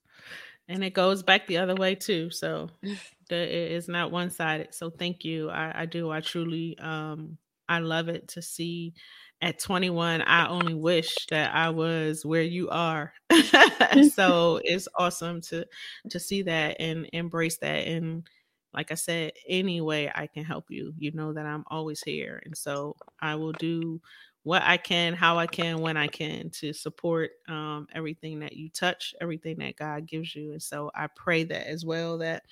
[0.68, 2.32] And it goes back the other way too.
[2.32, 2.70] So
[3.30, 4.74] the, it is not one sided.
[4.74, 5.50] So thank you.
[5.50, 6.12] I, I do.
[6.12, 7.38] I truly um
[7.70, 8.94] I love it to see
[9.42, 13.12] at 21 i only wish that i was where you are
[14.14, 15.66] so it's awesome to
[16.10, 18.28] to see that and embrace that and
[18.74, 22.42] like i said any way i can help you you know that i'm always here
[22.46, 24.00] and so i will do
[24.44, 28.70] what i can how i can when i can to support um, everything that you
[28.70, 32.44] touch everything that god gives you and so i pray that as well that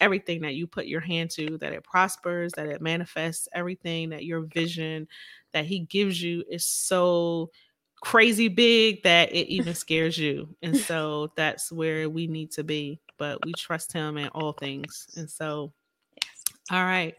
[0.00, 4.24] everything that you put your hand to that it prospers that it manifests everything that
[4.24, 5.06] your vision
[5.52, 7.50] that he gives you is so
[8.02, 13.00] crazy big that it even scares you and so that's where we need to be
[13.18, 15.72] but we trust him in all things and so
[16.70, 17.14] all right.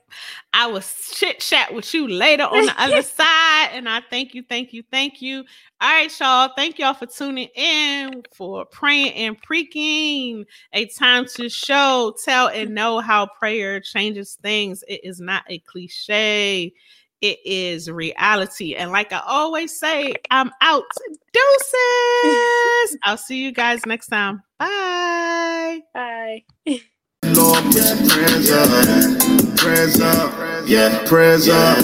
[0.51, 3.69] I will chit chat with you later on the other side.
[3.71, 5.45] And I thank you, thank you, thank you.
[5.79, 6.51] All right, y'all.
[6.55, 10.43] Thank y'all for tuning in for praying and preaching.
[10.73, 14.83] A time to show, tell, and know how prayer changes things.
[14.87, 16.73] It is not a cliche.
[17.21, 18.75] It is reality.
[18.75, 20.83] And like I always say, I'm out.
[21.31, 22.97] Deuces.
[23.03, 24.43] I'll see you guys next time.
[24.59, 25.79] Bye.
[25.93, 26.43] Bye.
[27.37, 31.77] Lord, put your prayers up, prayers up, yeah, prayers up.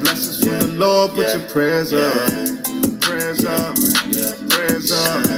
[0.00, 3.76] Blessings from the Lord, put your prayers up, prayers up,
[4.08, 5.37] yeah, prayers up.